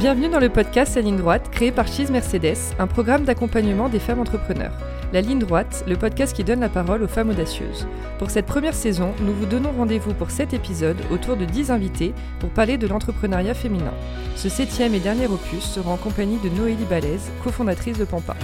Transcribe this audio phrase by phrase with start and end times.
[0.00, 3.98] Bienvenue dans le podcast La ligne droite, créé par Cheese Mercedes, un programme d'accompagnement des
[3.98, 4.72] femmes entrepreneurs.
[5.12, 7.88] La ligne droite, le podcast qui donne la parole aux femmes audacieuses.
[8.20, 12.14] Pour cette première saison, nous vous donnons rendez-vous pour 7 épisodes autour de 10 invités
[12.38, 13.92] pour parler de l'entrepreneuriat féminin.
[14.36, 18.36] Ce septième et dernier opus sera en compagnie de Noélie Balaise, cofondatrice de Pampa.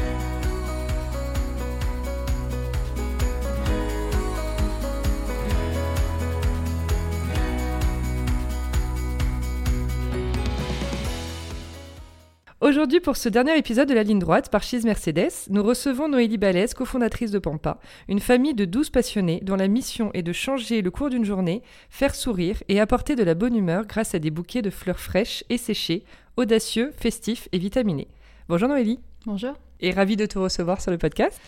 [12.86, 16.38] Aujourd'hui, pour ce dernier épisode de la ligne droite par Cheese Mercedes, nous recevons Noélie
[16.38, 20.82] Balès, cofondatrice de Pampa, une famille de 12 passionnés dont la mission est de changer
[20.82, 24.30] le cours d'une journée, faire sourire et apporter de la bonne humeur grâce à des
[24.30, 26.04] bouquets de fleurs fraîches et séchées,
[26.36, 28.06] audacieux, festifs et vitaminés.
[28.48, 29.00] Bonjour Noélie.
[29.26, 29.54] Bonjour.
[29.80, 31.40] Et ravie de te recevoir sur le podcast.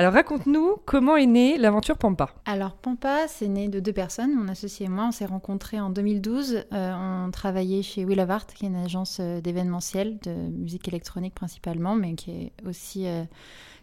[0.00, 2.30] Alors raconte-nous comment est née l'aventure Pampa.
[2.46, 5.04] Alors Pampa, c'est né de deux personnes, mon associé et moi.
[5.08, 6.64] On s'est rencontrés en 2012.
[6.72, 10.88] Euh, on travaillait chez Will of Art, qui est une agence euh, d'événementiel, de musique
[10.88, 13.24] électronique principalement, mais qui est aussi euh,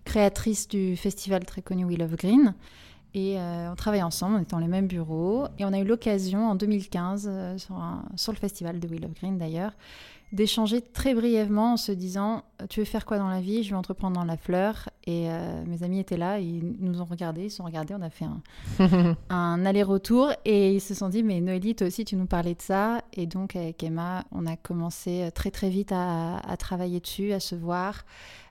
[0.06, 2.56] créatrice du festival très connu Will of Green.
[3.14, 5.46] Et on travaillait ensemble, on était dans les mêmes bureaux.
[5.58, 7.76] Et on a eu l'occasion en 2015, sur,
[8.16, 9.72] sur, le festival de Will of Green d'ailleurs,
[10.32, 13.64] d'échanger très brièvement en se disant Tu veux faire quoi dans la vie?
[13.64, 14.90] Je vais entreprendre dans la fleur.
[15.06, 18.10] Et euh, mes amis étaient là, ils nous ont regardés, ils sont regardés, on a
[18.10, 22.26] fait un, un aller-retour et ils se sont dit Mais Noélie, toi aussi, tu nous
[22.26, 23.02] parlais de ça.
[23.14, 27.40] Et donc, avec Emma, on a commencé très très vite à, à travailler dessus, à
[27.40, 28.04] se voir.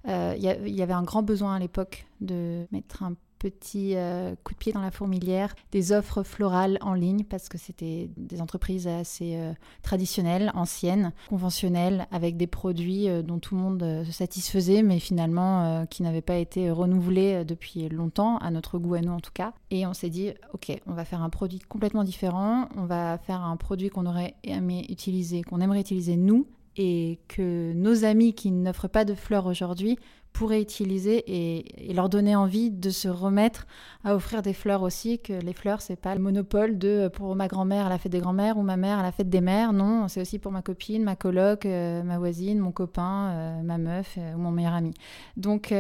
[0.08, 4.34] Euh, il y, y, avait un grand besoin à l'époque de mettre un petit euh,
[4.44, 8.40] coup de pied dans la fourmilière, des offres florales en ligne parce que c'était des
[8.40, 14.12] entreprises assez euh, traditionnelles, anciennes, conventionnelles, avec des produits euh, dont tout le monde se
[14.12, 19.12] satisfaisait, mais finalement qui n'avaient pas été renouvelés depuis longtemps, à notre goût à nous
[19.12, 19.52] en tout cas.
[19.70, 23.42] Et on s'est dit, ok, on va faire un produit complètement différent, on va faire
[23.42, 28.50] un produit qu'on aurait aimé utiliser, qu'on aimerait utiliser nous, et que nos amis qui
[28.50, 29.98] n'offrent pas de fleurs aujourd'hui
[30.36, 33.66] pourraient utiliser et, leur donner envie de se remettre
[34.04, 37.48] à offrir des fleurs aussi, que les fleurs, c'est pas le monopole de pour ma
[37.48, 39.72] grand-mère à la fête des grands-mères ou ma mère à la fête des mères.
[39.72, 43.78] Non, c'est aussi pour ma copine, ma coloc, euh, ma voisine, mon copain, euh, ma
[43.78, 44.92] meuf euh, ou mon meilleur ami.
[45.38, 45.72] Donc,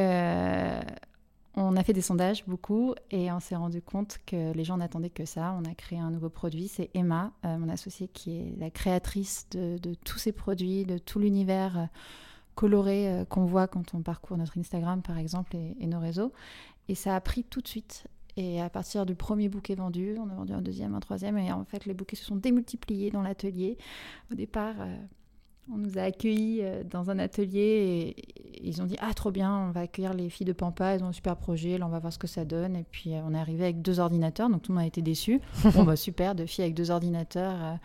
[1.56, 5.10] on a fait des sondages beaucoup et on s'est rendu compte que les gens n'attendaient
[5.10, 5.56] que ça.
[5.58, 6.68] On a créé un nouveau produit.
[6.68, 11.88] C'est Emma, mon associée, qui est la créatrice de, tous ces produits, de tout l'univers
[12.56, 16.32] coloré euh, qu'on voit quand on parcourt notre Instagram par exemple et, nos réseaux.
[16.88, 18.08] Et ça a pris tout de suite.
[18.36, 21.52] Et à partir du premier bouquet vendu, on a vendu un deuxième, un troisième, et
[21.52, 23.78] en fait les bouquets se sont démultipliés dans l'atelier.
[24.30, 24.96] Au départ, euh,
[25.72, 28.24] on nous a accueillis euh, dans un atelier et,
[28.62, 31.08] ils ont dit Ah, trop bien, on va accueillir les filles de Pampa, elles ont
[31.08, 32.74] un super projet, là on va voir ce que ça donne.
[32.74, 35.40] Et puis on est arrivé avec deux ordinateurs, donc tout le monde a été déçu.
[35.74, 37.78] bon, bah super, deux filles avec deux ordinateurs.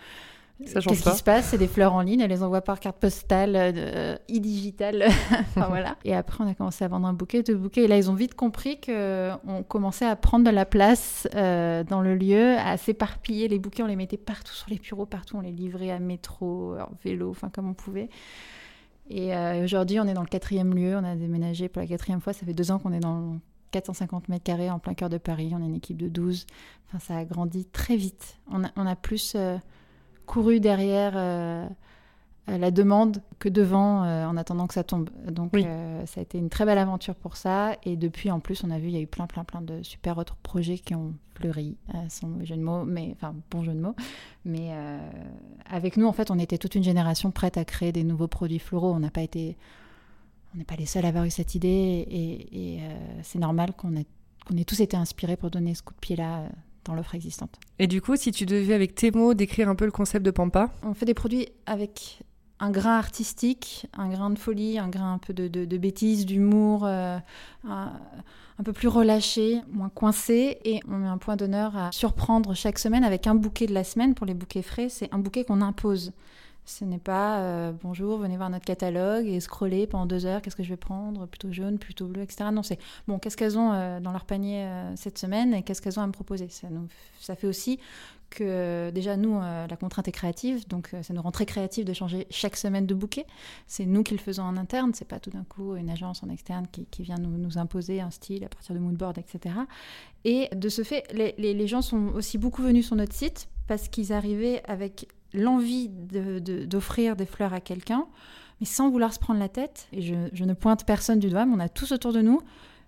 [0.66, 1.48] Qu'est-ce qui se passe?
[1.48, 5.06] C'est des fleurs en ligne, elles les envoient par carte postale euh, e-digital.
[5.32, 5.96] enfin, voilà.
[6.06, 7.84] Et après, on a commencé à vendre un bouquet, deux bouquets.
[7.84, 12.02] Et là, ils ont vite compris qu'on commençait à prendre de la place euh, dans
[12.02, 13.48] le lieu, à s'éparpiller.
[13.48, 15.38] Les bouquets, on les mettait partout sur les bureaux, partout.
[15.38, 18.10] On les livrait à métro, en vélo, enfin, comme on pouvait.
[19.10, 20.96] Et euh, aujourd'hui, on est dans le quatrième lieu.
[20.96, 22.34] On a déménagé pour la quatrième fois.
[22.34, 23.40] Ça fait deux ans qu'on est dans
[23.72, 25.52] 450 mètres carrés en plein cœur de Paris.
[25.54, 26.46] On est une équipe de 12.
[26.88, 28.40] Enfin, ça a grandi très vite.
[28.50, 29.36] On a, on a plus
[30.26, 31.14] couru derrière
[32.50, 35.10] euh, la demande que devant euh, en attendant que ça tombe.
[35.30, 37.78] Donc euh, ça a été une très belle aventure pour ça.
[37.84, 39.84] Et depuis, en plus, on a vu, il y a eu plein, plein, plein de
[39.84, 41.78] super autres projets qui ont fleuri,
[42.10, 43.96] sans jeu de mots, mais enfin, bon jeu de mots.
[44.46, 44.72] Mais
[45.70, 48.60] avec nous, en fait, on était toute une génération prête à créer des nouveaux produits
[48.60, 48.94] floraux.
[48.94, 49.58] On n'a pas été.
[50.54, 52.80] On n'est pas les seuls à avoir eu cette idée et,
[53.24, 54.06] c'est normal qu'on ait,
[54.46, 56.44] qu'on ait tous été inspirés pour donner ce coup de pied-là
[56.86, 57.60] dans l'offre existante.
[57.80, 60.32] Et du coup, si tu devais, avec tes mots, décrire un peu le concept de
[60.32, 62.24] Pampa On fait des produits avec
[62.60, 66.86] un grain artistique, un grain de folie, un grain un peu de, de, bêtise, d'humour,
[66.86, 67.18] euh,
[67.68, 67.94] un,
[68.60, 70.60] un, peu plus relâché, moins coincé.
[70.64, 73.84] Et on met un point d'honneur à surprendre chaque semaine avec un bouquet de la
[73.84, 74.14] semaine.
[74.14, 76.14] Pour les bouquets frais, c'est un bouquet qu'on impose.
[76.66, 80.56] Ce n'est pas euh, bonjour, venez voir notre catalogue et scroller pendant deux heures, qu'est-ce
[80.56, 82.50] que je vais prendre, plutôt jaune, plutôt bleu, etc.
[82.54, 82.78] Non, c'est
[83.08, 86.04] bon, qu'est-ce qu'elles ont euh, dans leur panier euh, cette semaine et qu'est-ce qu'elles ont
[86.04, 86.50] à me proposer?
[86.50, 86.68] Ça,
[87.20, 87.80] ça fait aussi
[88.30, 92.28] que déjà nous, la contrainte est créative, donc ça nous rend très créatif de changer
[92.30, 93.26] chaque semaine de bouquet.
[93.68, 96.30] C'est nous qui le faisons en interne, c'est pas tout d'un coup une agence en
[96.30, 99.56] externe qui, vient nous, nous, imposer un style à partir de moodboard, etc.
[100.24, 103.88] Et de ce fait, les, les gens sont aussi beaucoup venus sur notre site parce
[103.88, 108.08] qu'ils arrivaient avec l'envie d'offrir des fleurs à quelqu'un,
[108.60, 109.88] mais sans vouloir se prendre la tête.
[109.92, 112.42] Et je, ne pointe personne du doigt, mais on a tous autour de nous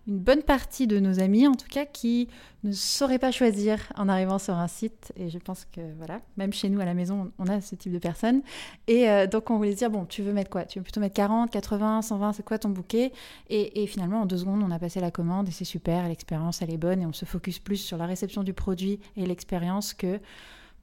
[0.05, 2.27] une bonne partie de nos amis, en tout cas, qui
[2.65, 5.13] ne sauraient pas choisir en arrivant sur un site.
[5.15, 7.93] Et je pense que, voilà, même chez nous à la maison, on a ce type
[7.93, 8.41] de personnes.
[8.87, 10.65] Et euh, donc, on voulait dire, bon, tu veux mettre quoi?
[10.65, 13.13] Tu veux plutôt mettre 40, 80, 120, c'est quoi ton bouquet?
[13.49, 16.61] Et, et, finalement, en deux secondes, on a passé la commande et c'est super, l'expérience,
[16.61, 19.93] elle est bonne et on se focus plus sur la réception du produit et l'expérience
[19.93, 20.19] que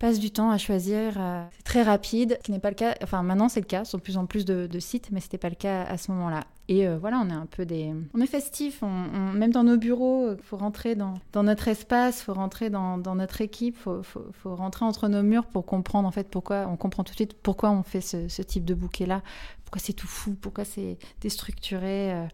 [0.01, 1.13] passe du temps à choisir.
[1.19, 2.97] Euh, c'est très rapide, ce n'est pas le cas.
[3.03, 5.51] Enfin, maintenant c'est le cas, sur de plus en plus de, sites, mais c'était pas
[5.51, 6.45] le cas à ce moment-là.
[6.69, 7.93] Et euh, voilà, on est un peu des.
[8.15, 12.25] On est festif, on, même dans nos bureaux, il faut rentrer dans, notre espace, il
[12.25, 16.29] faut rentrer dans, notre équipe, il faut, rentrer entre nos murs pour comprendre en fait
[16.29, 16.67] pourquoi.
[16.67, 19.23] On comprend tout de suite pourquoi on fait ce, type de bouquet-là,
[19.65, 22.15] pourquoi c'est tout fou, pourquoi c'est déstructuré.
[22.15, 22.27] Euh,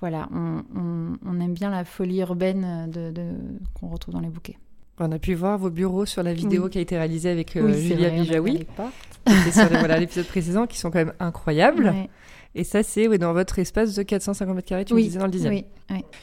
[0.00, 2.90] voilà, on, aime bien la folie urbaine
[3.74, 4.58] qu'on retrouve dans les bouquets.
[4.98, 7.72] On a pu voir vos bureaux sur la vidéo qui a été réalisée avec euh,
[7.72, 8.66] Julia Bijawi,
[9.52, 11.94] sur voilà, l'épisode précédent, qui sont quand même incroyables.
[12.54, 15.04] Et ça, c'est dans votre espace de 450 mètres carrés, tu oui.
[15.04, 15.54] disais dans le dixième.
[15.54, 15.64] Oui,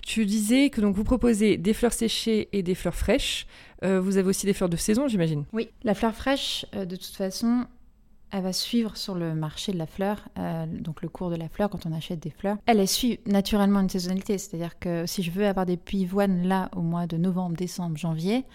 [0.05, 3.47] Tu disais que donc vous proposez des fleurs séchées et des fleurs fraîches.
[3.83, 6.95] Euh, vous avez aussi des fleurs de saison, j'imagine Oui, la fleur fraîche, euh, de
[6.95, 7.65] toute façon,
[8.31, 11.49] elle va suivre sur le marché de la fleur, euh, donc le cours de la
[11.49, 12.57] fleur quand on achète des fleurs.
[12.65, 16.81] Elle, suit naturellement une saisonnalité, c'est-à-dire que si je veux avoir des pivoines là au
[16.81, 18.45] mois de novembre, décembre, janvier,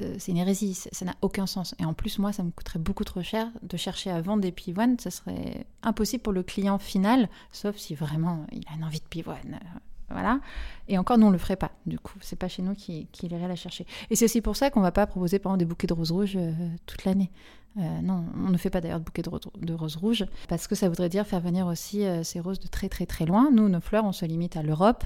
[0.00, 1.74] euh, c'est une hérésie, ça n'a aucun sens.
[1.78, 4.52] Et en plus, moi, ça me coûterait beaucoup trop cher de chercher à vendre des
[4.52, 9.00] pivoines, ça serait impossible pour le client final, sauf si vraiment il a une envie
[9.00, 9.60] de pivoine.
[9.60, 9.78] Euh,
[10.10, 10.40] voilà.
[10.88, 11.72] Et encore, nous, on le ferait pas.
[11.86, 13.86] Du coup, c'est pas chez nous qu'il qui irait la chercher.
[14.10, 16.12] Et c'est aussi pour ça qu'on va pas proposer, par exemple, des bouquets de roses
[16.12, 16.38] rouges
[16.86, 17.30] toute l'année.
[17.76, 20.88] Euh, non, on ne fait pas d'ailleurs de bouquet de, roses rouges parce que ça
[20.88, 23.50] voudrait dire faire venir aussi euh, ces roses de très très très loin.
[23.50, 25.02] Nous, nos fleurs, on se limite à l'Europe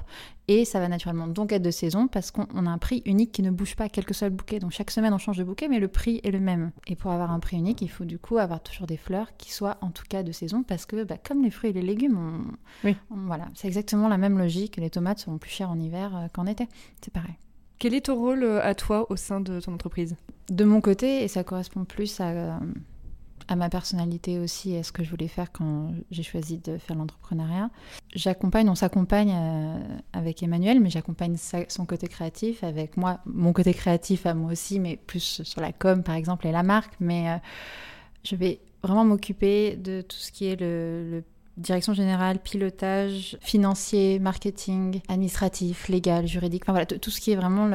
[0.49, 3.43] et ça va naturellement donc être de saison parce qu'on a un prix unique qui
[3.43, 4.59] ne bouge pas, quel que soit le bouquet.
[4.59, 6.73] Donc chaque semaine, on change de bouquet, mais le prix est le même.
[6.87, 9.51] Et pour avoir un prix unique, il faut du coup avoir toujours des fleurs qui
[9.51, 12.55] soient en tout cas de saison parce que, bah, comme les fruits et les légumes,
[12.85, 12.97] oui.
[13.11, 14.77] voilà, c'est exactement la même logique.
[14.77, 16.69] Les tomates seront plus chères en hiver euh, qu'en été.
[17.01, 17.35] C'est pareil.
[17.79, 20.17] Quel est ton rôle euh, à toi au sein de ton entreprise?
[20.49, 22.59] De mon côté, et ça correspond plus à,
[23.49, 26.97] à ma personnalité aussi à ce que je voulais faire quand j'ai choisi de faire
[26.97, 27.71] l'entrepreneuriat,
[28.15, 29.79] j'accompagne, on s'accompagne euh,
[30.13, 34.81] avec Emmanuel, mais j'accompagne son côté créatif avec moi, mon côté créatif à moi aussi,
[34.81, 36.95] mais plus sur la com par exemple et la marque.
[37.01, 37.37] Mais euh,
[38.25, 41.23] je vais vraiment m'occuper de tout ce qui est le
[41.59, 47.67] direction générale, pilotage financier, marketing, administratif, légal, juridique, enfin voilà, tout ce qui est vraiment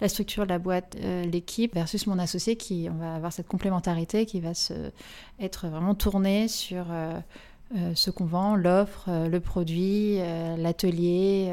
[0.00, 3.48] la structure de la boîte, euh, l'équipe, versus mon associé qui, on va avoir cette
[3.48, 4.74] complémentarité qui va se,
[5.40, 7.18] être vraiment tournée sur euh,
[7.74, 11.52] euh, ce qu'on vend, l'offre, euh, le produit, euh, l'atelier,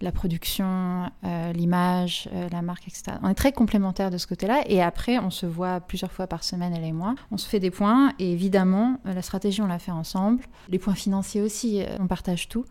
[0.00, 1.10] la production,
[1.54, 3.18] l'image, la marque, etc.
[3.22, 6.44] On est très complémentaires de ce côté-là et après on se voit plusieurs fois par
[6.44, 7.14] semaine, elle et moi.
[7.30, 10.44] On se fait des points et évidemment la stratégie on la fait ensemble.
[10.68, 12.64] Les points financiers aussi, on partage tout.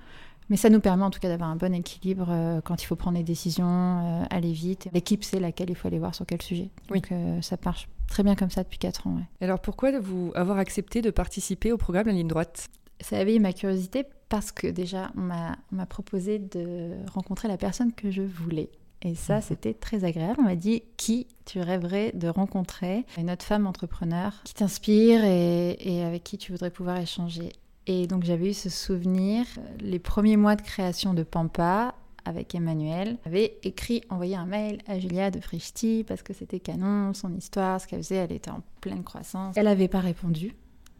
[0.50, 3.18] Mais ça nous permet en tout cas d'avoir un bon équilibre quand il faut prendre
[3.18, 4.88] des décisions, aller vite.
[4.94, 6.69] L'équipe sait laquelle il faut aller voir sur quel sujet.
[6.89, 7.11] Donc
[7.41, 9.18] ça marche très bien comme ça depuis 4 ans.
[9.42, 12.68] Alors pourquoi vous avoir accepté de participer au programme La Ligne Droite?
[13.02, 17.94] Ça a éveillé ma curiosité parce que déjà on m'a proposé de rencontrer la personne
[17.94, 18.69] que je voulais.
[19.02, 19.42] Et ça, mhm.
[19.42, 20.38] c'était très agréable.
[20.40, 23.06] On m'a dit qui tu rêverais de rencontrer?
[23.18, 27.50] Une autre femme entrepreneur qui t'inspire et, et, avec qui tu voudrais pouvoir échanger.
[27.88, 29.45] Et donc j'avais eu ce souvenir,
[29.80, 31.94] les premiers mois de création de Pampa,
[32.25, 37.13] avec Emmanuel, avait écrit, envoyé un mail à Julia de Frichti parce que c'était canon,
[37.13, 39.55] son histoire, ce qu'elle faisait, elle était en pleine croissance.
[39.57, 40.53] Elle n'avait pas répondu.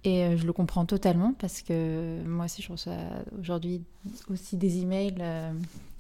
[0.03, 2.94] Et euh, je le comprends totalement parce que moi aussi je reçois
[3.39, 3.82] aujourd'hui
[4.29, 5.51] aussi des emails euh,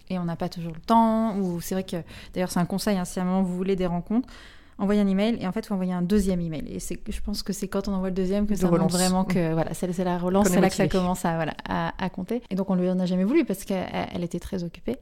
[0.09, 1.37] et on n'a pas toujours le temps.
[1.39, 1.97] Ou c'est vrai que
[2.33, 4.29] d'ailleurs c'est un conseil, hein, si à un moment vous voulez des rencontres,
[4.77, 6.65] envoyez un email et en fait il faut envoyer un deuxième email.
[6.67, 9.23] Et c'est, je pense que c'est quand on envoie le deuxième que ça montre vraiment
[9.23, 12.41] que voilà, c'est, la relance, c'est là que ça commence à, voilà, à, à, compter.
[12.49, 14.97] Et donc on lui en a jamais voulu parce qu'elle était très occupée.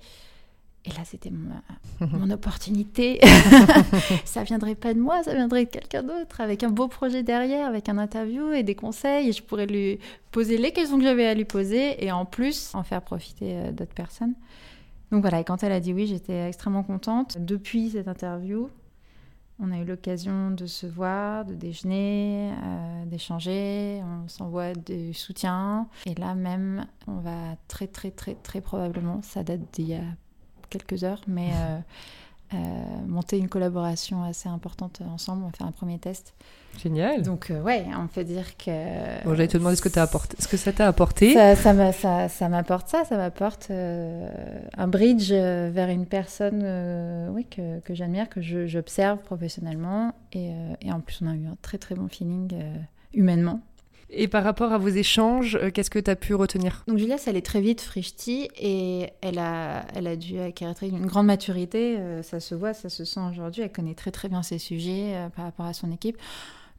[0.85, 1.31] Et là, c'était
[2.01, 3.19] mon, opportunité.
[4.25, 7.67] ça viendrait pas de moi, ça viendrait de quelqu'un d'autre, avec un beau projet derrière,
[7.67, 9.29] avec un interview et des conseils.
[9.29, 9.99] Et je pourrais lui
[10.31, 13.71] poser les questions que j'avais à lui poser et en plus en faire profiter euh,
[13.71, 14.33] d'autres personnes.
[15.11, 17.37] Donc voilà, et quand elle a dit oui, j'étais extrêmement contente.
[17.39, 18.69] Depuis cette interview,
[19.59, 25.87] on a eu l'occasion de se voir, de déjeuner, euh, d'échanger, on s'envoie du soutien.
[26.05, 30.03] Et là même, on va très très très très probablement, ça date d'il y a
[30.69, 31.79] quelques heures, mais euh,
[33.07, 35.43] monter une collaboration assez importante ensemble.
[35.45, 36.33] On faire un premier test.
[36.81, 37.21] Génial.
[37.21, 39.23] Donc, ouais, on peut dire que.
[39.25, 41.33] Bon, j'allais te demander ce que, apporté, ce que ça t'a apporté.
[41.55, 48.41] Ça, m'apporte ça, ça m'apporte un bridge vers une personne oui, que, que j'admire, que
[48.41, 50.13] j'observe professionnellement.
[50.31, 52.51] Et, et, en plus, on a eu un très très bon feeling
[53.13, 53.61] humainement.
[54.15, 56.83] Et par rapport à vos échanges, euh, qu'est-ce que tu as pu retenir?
[56.87, 61.07] Donc Julia, elle est très vite frichti et elle a, elle a dû acquérir une
[61.07, 61.97] grande maturité.
[61.97, 63.63] Euh, ça se voit, ça se sent aujourd'hui.
[63.63, 66.17] Elle connaît très très bien ses sujets euh, par rapport à son équipe.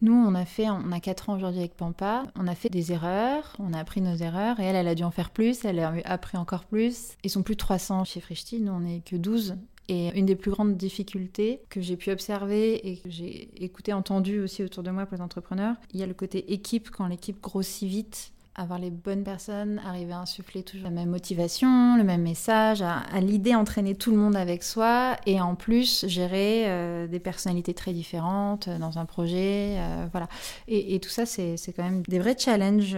[0.00, 2.92] Nous, on a fait, on a 4 ans aujourd'hui avec Pampa, on a fait des
[2.92, 5.78] erreurs, on a appris nos erreurs, et elle, elle a dû en faire plus, elle
[5.78, 7.12] a appris encore plus.
[7.22, 9.56] Ils sont plus de 300 chez Frichti, nous on n'est que 12,
[9.88, 14.40] et une des plus grandes difficultés que j'ai pu observer et que j'ai écouté, entendu
[14.40, 17.40] aussi autour de moi pour les entrepreneurs, il y a le côté équipe, quand l'équipe
[17.40, 22.22] grossit vite, avoir les bonnes personnes, arriver à insuffler toujours la même motivation, le même
[22.22, 27.18] message, à, l'idée entraîner tout le monde avec soi et en plus gérer euh, des
[27.18, 29.76] personnalités très différentes euh, dans un projet.
[29.78, 30.28] Euh, voilà.
[30.68, 32.96] Et, tout ça, c'est quand même des vrais challenges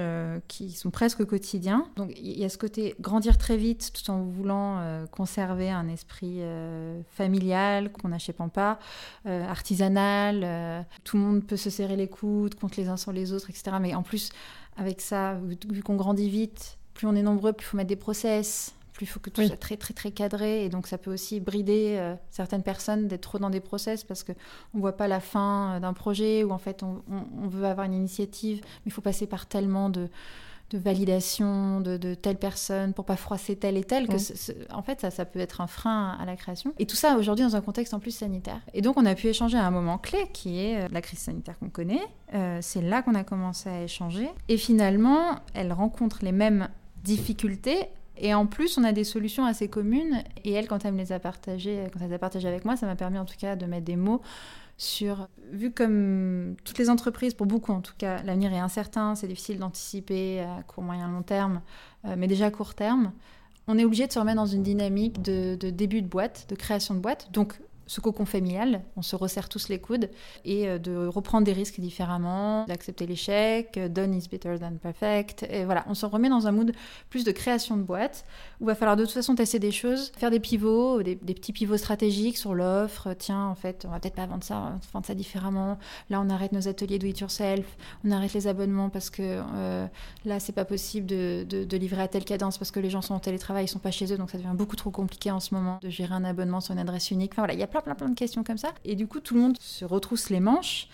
[0.48, 1.86] qui sont presque quotidiens.
[1.96, 6.40] Donc il y a ce côté grandir très vite tout en voulant conserver un esprit
[7.10, 8.78] familial qu'on a chez Pampa,
[9.24, 10.86] artisanal.
[11.04, 13.76] tout le monde peut se serrer les coudes contre les uns sur les autres, etc.
[13.80, 14.30] Mais en plus,
[14.76, 17.96] avec ça, vu qu'on grandit vite, plus on est nombreux, plus il faut mettre des
[17.96, 20.64] process, plus il faut que tout soit très très très cadré.
[20.64, 24.22] Et donc ça peut aussi brider euh, certaines personnes d'être trop dans des process parce
[24.22, 24.32] que
[24.74, 27.02] on voit pas la fin euh, d'un projet ou en fait on,
[27.48, 30.08] veut avoir une initiative mais il faut passer par tellement de
[30.70, 34.16] de validation de, de, telle personne pour pas froisser telle et telle, que
[34.72, 36.72] en fait ça, ça peut être un frein à la création.
[36.78, 38.60] Et tout ça aujourd'hui dans un contexte en plus sanitaire.
[38.74, 41.20] Et donc on a pu échanger à un moment clé qui est euh, la crise
[41.20, 42.02] sanitaire qu'on connaît.
[42.34, 44.28] Euh, c'est là qu'on a commencé à échanger.
[44.48, 46.68] Et finalement, elle rencontre les mêmes
[47.04, 50.22] difficultés et en plus, on a des solutions assez communes.
[50.44, 52.76] Et elle, quand elle me les a partagées, quand elle les a partagées avec moi,
[52.76, 54.22] ça m'a permis en tout cas de mettre des mots
[55.52, 59.58] vu comme toutes les entreprises, pour beaucoup en tout cas, l'avenir est incertain, c'est difficile
[59.58, 61.62] d'anticiper à court, moyen, long terme,
[62.04, 63.12] euh, mais déjà à court terme,
[63.68, 66.54] on est obligé de se remettre dans une dynamique de, de début de boîte, de
[66.54, 67.30] création de boîte.
[67.32, 70.10] Donc ce cocon familial, on se resserre tous les coudes,
[70.44, 75.46] et euh, de reprendre des risques différemment, d'accepter l'échec, euh, done is better than perfect,
[75.50, 76.72] et voilà, on se remet dans un mood
[77.10, 78.24] plus de création de boîte,
[78.60, 81.76] où va falloir de toute façon tester des choses, faire des pivots, des, petits pivots
[81.76, 85.06] stratégiques sur l'offre, tiens, en fait, on va peut-être pas vendre ça, on va vendre
[85.06, 85.78] ça différemment,
[86.10, 89.86] là on arrête nos ateliers do it yourself, on arrête les abonnements parce que euh,
[90.24, 93.14] là c'est pas possible de, de, livrer à telle cadence parce que les gens sont
[93.14, 95.54] en télétravail, ils sont pas chez eux, donc ça devient beaucoup trop compliqué en ce
[95.54, 97.75] moment de gérer un abonnement sur une adresse unique, enfin voilà, il y a plein,
[97.82, 98.72] plein, de questions comme ça.
[98.84, 100.88] Et du coup, tout le monde se retrousse les manches.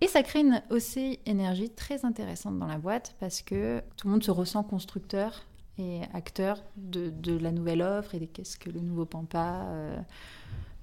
[0.00, 4.12] Et ça crée une aussi énergie très intéressante dans la boîte parce que tout le
[4.12, 5.44] monde se ressent constructeur
[5.78, 9.96] et acteur de, de la nouvelle offre et de qu'est-ce que le nouveau Pampa euh,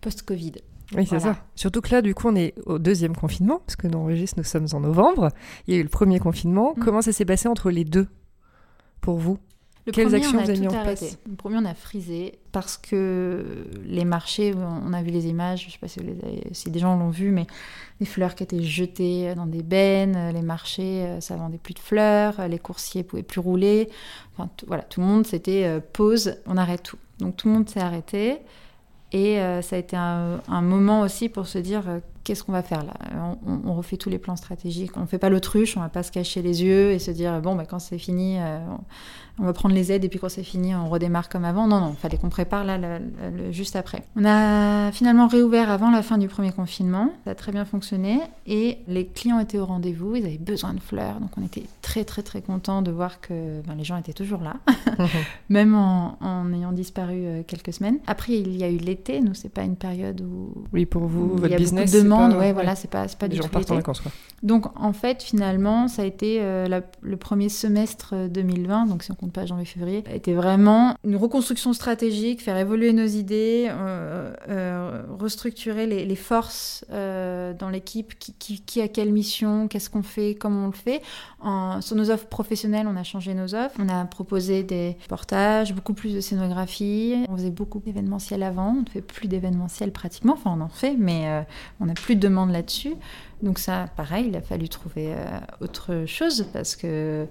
[0.02, 0.54] post-Covid.
[0.94, 1.38] Oui, c'est ça.
[1.56, 4.48] Surtout que là, du coup, on est au deuxième confinement, parce que nous enregistrons, nous
[4.48, 5.30] sommes en novembre.
[5.68, 6.74] Il y a eu le premier confinement.
[6.76, 6.84] Mm.
[6.84, 8.08] Comment ça s'est passé entre les deux
[9.02, 9.40] pour vous?
[9.86, 13.68] Le Quelles actions vous avez mis en place Le premier, on a frisé parce que
[13.86, 16.00] les marchés, on a vu les images, je ne sais pas si,
[16.54, 17.46] si, des gens l'ont vu, mais
[18.00, 21.80] les fleurs qui étaient jetées dans des bennes, les marchés, euh, ça vendait plus de
[21.80, 23.90] fleurs, les coursiers pouvaient plus rouler.
[24.34, 26.98] Enfin, voilà, tout le monde s'était euh, pause, on arrête tout.
[27.20, 28.40] Donc tout le monde s'est arrêté.
[29.12, 31.84] Et euh, ça a été un, moment aussi pour se dire
[32.26, 32.94] qu'est-ce qu'on va faire là?
[33.46, 34.98] On, refait tous les plans stratégiques.
[34.98, 37.12] On ne fait pas l'autruche, on ne va pas se cacher les yeux et se
[37.12, 38.38] dire bon, bah, quand c'est fini,
[39.38, 41.68] on va prendre les aides et puis quand c'est fini, on redémarre comme avant.
[41.68, 44.04] Non, non, il fallait qu'on prépare là le, juste après.
[44.16, 47.12] On a finalement réouvert avant la fin du premier confinement.
[47.26, 50.16] Ça a très bien fonctionné et les clients étaient au rendez-vous.
[50.16, 53.62] Ils avaient besoin de fleurs, donc on était très très très contents de voir que
[53.68, 54.56] ben, les gens étaient toujours là,
[55.50, 56.16] même en,
[56.54, 57.98] ayant disparu euh, quelques semaines.
[58.08, 59.20] Après, il y a eu l'été.
[59.20, 62.40] Nous, c'est pas une période où oui pour vous, votre business, de demandes.
[62.40, 64.02] Ouais, voilà, c'est pas pas les du gens partent en vacances.
[64.44, 68.88] Donc en fait, finalement, ça a été euh, le premier semestre 2020.
[68.88, 73.68] Donc si on pas janvier-février, a été vraiment une reconstruction stratégique, faire évoluer nos idées,
[73.70, 80.36] euh, euh, restructurer les, forces euh, dans l'équipe, qui, a quelle mission, qu'est-ce qu'on fait,
[80.36, 81.02] comment on le fait.
[81.82, 85.94] sur nos offres professionnelles, on a changé nos offres, on a proposé des portages, beaucoup
[85.94, 90.56] plus de scénographie, on faisait beaucoup d'événementiel avant, on ne fait plus d'événementiel pratiquement, enfin
[90.58, 91.46] on en fait, mais
[91.80, 92.94] on n'a plus de demande là-dessus.
[93.42, 95.16] Donc ça, pareil, il a fallu trouver
[95.60, 97.28] autre chose parce que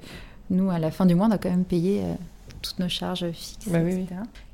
[0.50, 2.14] nous, à la fin du mois, on a quand même payé euh,
[2.62, 4.06] toutes nos charges fixes, bah etc.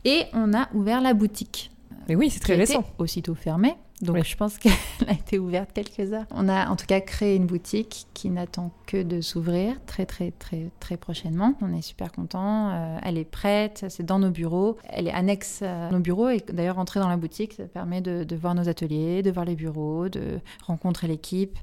[0.04, 1.70] Et on a ouvert la boutique.
[2.08, 2.84] Mais oui, c'est très récent.
[2.98, 3.74] Aussitôt fermée.
[4.02, 4.72] Donc je pense qu'elle
[5.08, 6.26] a été ouverte quelques heures.
[6.30, 10.30] On a en tout cas créé une boutique qui n'attend que de s'ouvrir très très
[10.30, 11.54] très très prochainement.
[11.60, 12.70] On est super content.
[12.70, 14.76] Euh, elle est prête, c'est dans nos bureaux.
[14.88, 18.24] Elle est annexe à nos bureaux et d'ailleurs entrer dans la boutique, ça permet de,
[18.24, 21.58] de voir nos ateliers, de voir les bureaux, de rencontrer l'équipe.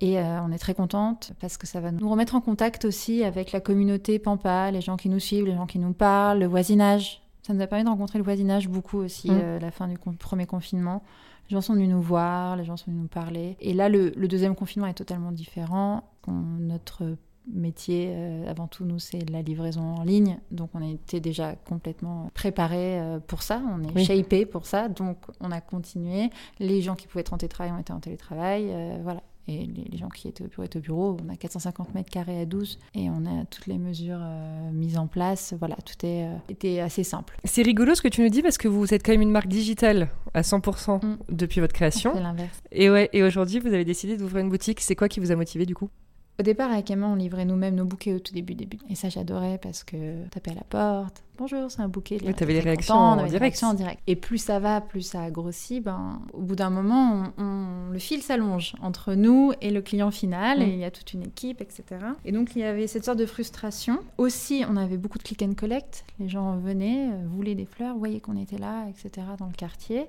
[0.00, 3.24] Et euh, on est très contente parce que ça va nous remettre en contact aussi
[3.24, 6.46] avec la communauté Pampa, les gens qui nous suivent, les gens qui nous parlent, le
[6.46, 7.22] voisinage.
[7.48, 9.40] Ça nous a permis de rencontrer le voignage beaucoup aussi mmh.
[9.42, 11.02] euh, la fin du premier confinement.
[11.48, 13.56] Les gens sont venus nous voir, les gens sont venus nous parler.
[13.60, 16.04] Et là, le, deuxième confinement est totalement différent.
[16.26, 17.16] notre
[17.52, 20.38] métier, euh, avant tout, nous, c'est la livraison en ligne.
[20.50, 23.62] Donc, on était déjà complètement préparé euh, pour ça.
[23.66, 24.88] On est shapé pour ça.
[24.88, 26.30] Donc, on a continué.
[26.58, 28.66] Les gens qui pouvaient être en télétravail ont été en télétravail.
[28.68, 29.22] Euh, voilà.
[29.48, 31.16] Et les, gens qui étaient au bureau étaient au bureau.
[31.24, 34.98] On a 450 mètres carrés à 12 et on a toutes les mesures euh, mises
[34.98, 35.54] en place.
[35.58, 37.36] Voilà, tout est, euh, était assez simple.
[37.44, 39.48] C'est rigolo ce que tu nous dis parce que vous êtes quand même une marque
[39.48, 41.18] digitale à 100% mm.
[41.30, 42.12] depuis votre création.
[42.14, 42.62] C'est l'inverse.
[42.72, 44.80] Et, ouais, et aujourd'hui, vous avez décidé d'ouvrir une boutique.
[44.80, 45.88] C'est quoi qui vous a motivé du coup?
[46.38, 48.78] Au départ, avec Emma, on livrait nous-mêmes nos bouquets au tout début, début.
[48.88, 52.18] Et ça, j'adorais parce que taper à la porte, bonjour, c'est un bouquet.
[52.24, 53.60] Oui, avais les réactions en, direct.
[53.64, 54.00] en direct.
[54.06, 55.82] Et plus ça va, plus ça grossit.
[55.82, 60.60] Ben, au bout d'un moment, on, le fil s'allonge entre nous et le client final.
[60.60, 60.62] Mm.
[60.62, 61.84] Et il y a toute une équipe, etc.
[62.24, 63.98] Et donc, il y avait cette sorte de frustration.
[64.16, 66.04] Aussi, on avait beaucoup de click and collect.
[66.20, 69.26] Les gens venaient, euh, voulaient des fleurs, voyaient qu'on était là, etc.
[69.40, 70.06] dans le quartier.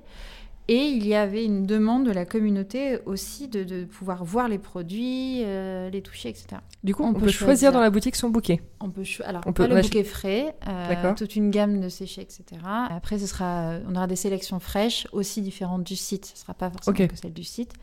[0.72, 5.42] Et il y avait une demande de la communauté aussi de, pouvoir voir les produits,
[5.44, 6.62] euh, les toucher, etc.
[6.84, 8.62] Du coup, on, peut, choisir, dans la boutique son bouquet.
[8.80, 12.44] On peut alors on peut le bouquet frais, euh, toute une gamme de séchés, etc.
[12.64, 16.28] Après, ce sera, on aura des sélections fraîches aussi différentes du site.
[16.28, 17.74] Ce ne sera pas forcément que celle du site.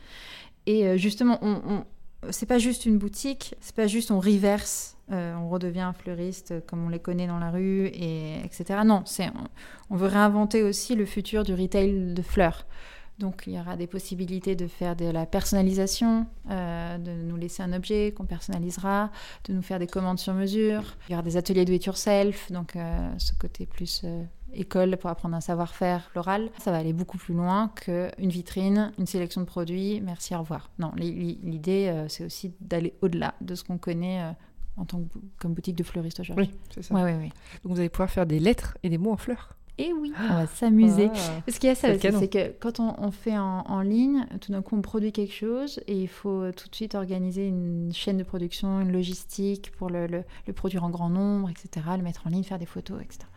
[0.65, 1.83] Et euh, justement, on, on
[2.31, 6.53] c'est pas juste une boutique, c'est pas juste on reverse, euh, on redevient un fleuriste
[6.67, 8.81] comme on les connaît dans la rue, et etc.
[8.85, 9.29] Non, c'est
[9.89, 12.65] on, veut réinventer aussi le futur du retail de fleurs.
[13.19, 17.63] Donc il y aura des possibilités de faire de la personnalisation, euh, de nous laisser
[17.63, 19.09] un objet qu'on personnalisera,
[19.45, 20.83] de nous faire des commandes sur mesure.
[21.09, 24.03] Il y aura des ateliers do it yourself, donc euh, ce côté plus
[24.57, 29.05] école pour apprendre un savoir-faire floral, ça va aller beaucoup plus loin qu'une vitrine, une
[29.05, 30.69] sélection de produits, merci, au revoir.
[30.79, 34.31] Non, l'idée, euh, c'est aussi d'aller au-delà de ce qu'on connaît euh,
[34.77, 36.49] en tant que comme boutique de fleuriste aujourd'hui.
[36.51, 36.95] Oui, c'est ça.
[36.95, 37.13] Ouais,
[37.63, 39.53] Donc vous allez pouvoir faire des lettres et des mots en fleurs.
[39.79, 41.11] Et oui, on va s'amuser.
[41.13, 41.41] Ah.
[41.45, 44.63] Parce qu'il y a ça aussi, c'est que quand on, fait en, ligne, tout d'un
[44.63, 48.23] coup on produit quelque chose et il faut tout de suite organiser une chaîne de
[48.23, 52.43] production, une logistique pour le, le produire en grand nombre, etc., le mettre en ligne,
[52.43, 53.27] faire des photos, etc.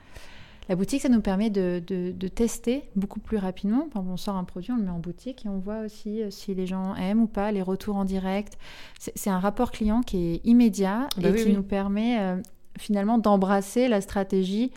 [0.71, 3.89] La boutique, ça nous permet de, tester beaucoup plus rapidement.
[3.97, 6.55] on sort un produit, on le met en boutique et on voit aussi euh, si
[6.55, 8.57] les gens aiment ou pas, les retours en direct.
[8.97, 12.37] C'est un rapport client qui est immédiat bah et qui nous permet euh,
[12.79, 14.71] finalement d'embrasser la stratégie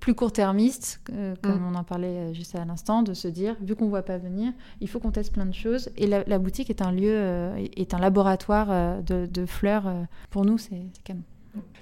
[0.00, 1.72] plus court-termiste, euh, comme mm.
[1.72, 4.50] on en parlait juste à l'instant, de se dire, vu qu'on ne voit pas venir,
[4.80, 5.90] il faut qu'on teste plein de choses.
[5.98, 9.92] Et la, boutique est un lieu, est un laboratoire de, de, fleurs.
[10.30, 11.22] pour nous, c'est canon.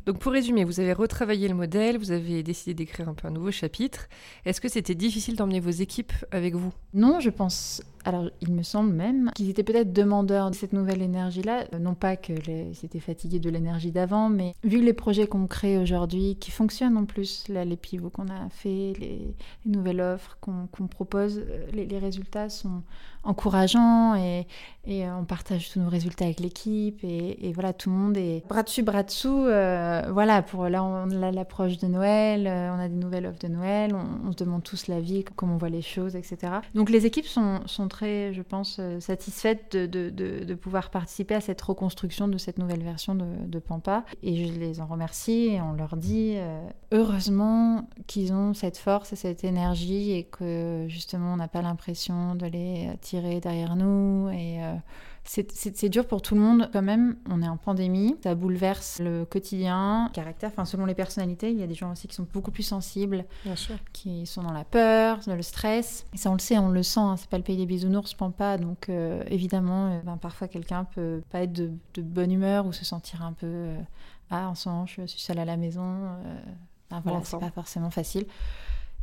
[0.07, 3.31] Donc pour résumer, vous avez retravaillé le modèle, vous avez décidé d'écrire un peu un
[3.31, 4.09] nouveau chapitre.
[4.45, 6.73] Est-ce que c'était difficile d'emmener vos équipes avec vous?
[6.93, 11.03] Non, je pense alors, il me semble même qu'ils étaient peut-être demandeurs de cette nouvelle
[11.03, 11.67] énergie-là.
[11.73, 12.85] Euh, non pas que les...
[12.85, 17.05] étaient fatigués de l'énergie d'avant, mais vu les projets qu'on crée aujourd'hui, qui fonctionnent en
[17.05, 19.35] plus, les pivots qu'on a fait, les,
[19.67, 21.99] nouvelles offres qu'on propose, euh, les...
[21.99, 22.83] résultats sont
[23.25, 24.47] encourageants et...
[24.89, 27.53] euh, on partage tous nos résultats avec l'équipe et...
[27.55, 29.45] voilà, tout le monde est bras dessus, bras dessous.
[30.13, 33.95] voilà, pour là, on a l'approche de Noël, on a des nouvelles offres de Noël,
[33.95, 34.33] on...
[34.33, 36.53] se demande tous la vie, comment on voit les choses, etc.
[36.75, 41.41] Donc les équipes sont, sont très, je pense, euh, satisfaite de, de, pouvoir participer à
[41.41, 44.05] cette reconstruction de cette nouvelle version de, Pampa.
[44.23, 49.13] Et je les en remercie et on leur dit euh, heureusement qu'ils ont cette force
[49.13, 54.31] et cette énergie et que justement on n'a pas l'impression de les tirer derrière nous
[54.31, 54.75] et euh,
[55.25, 57.17] c'est dur pour tout le monde quand même.
[57.31, 60.51] On est en pandémie, ça bouleverse le quotidien, le caractère.
[60.51, 63.25] Enfin, selon les personnalités, il y a des gens aussi qui sont beaucoup plus sensibles,
[63.93, 66.07] qui sont dans la peur, dans le stress.
[66.13, 67.01] Et ça, on le sait, on le sent.
[67.01, 67.17] Hein.
[67.17, 68.59] c'est pas le pays des bisounours, pas.
[68.59, 72.85] Donc, euh, évidemment, euh, ben, parfois quelqu'un peut pas être de, bonne humeur ou se
[72.85, 73.75] sentir un peu
[74.31, 75.85] ah en ce moment, je suis seule à la maison.
[76.91, 78.27] Ben, voilà, c'est pas forcément facile.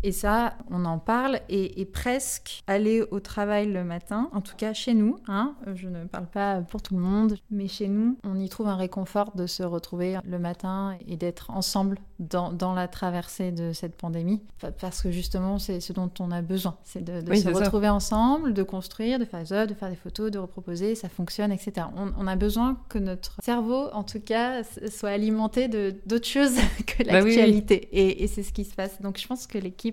[0.01, 4.73] Et ça, on en parle et, presque aller au travail le matin, en tout cas
[4.73, 8.39] chez nous, hein, je ne parle pas pour tout le monde, mais chez nous, on
[8.39, 12.87] y trouve un réconfort de se retrouver le matin et d'être ensemble dans, dans, la
[12.87, 14.41] traversée de cette pandémie.
[14.79, 18.63] Parce que justement, c'est ce dont on a besoin, c'est de, se retrouver ensemble, de
[18.63, 21.87] construire, de faire des œuvres, de faire des photos, de reproposer, ça fonctionne, etc.
[21.95, 27.03] On, on, a besoin que notre cerveau, en tout cas, soit alimenté d'autres choses que
[27.03, 27.89] bah l'actualité.
[27.91, 29.01] et, et c'est ce qui se passe.
[29.01, 29.88] Donc je pense que l'équipe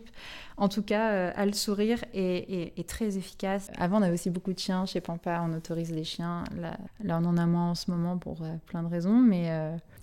[0.57, 3.71] en tout cas, a le sourire et est très efficace.
[3.79, 6.45] Avant, on avait aussi beaucoup de chiens chez Pampa, on autorise les chiens.
[6.57, 9.51] Là, là on en a moins en ce moment pour plein de raisons, mais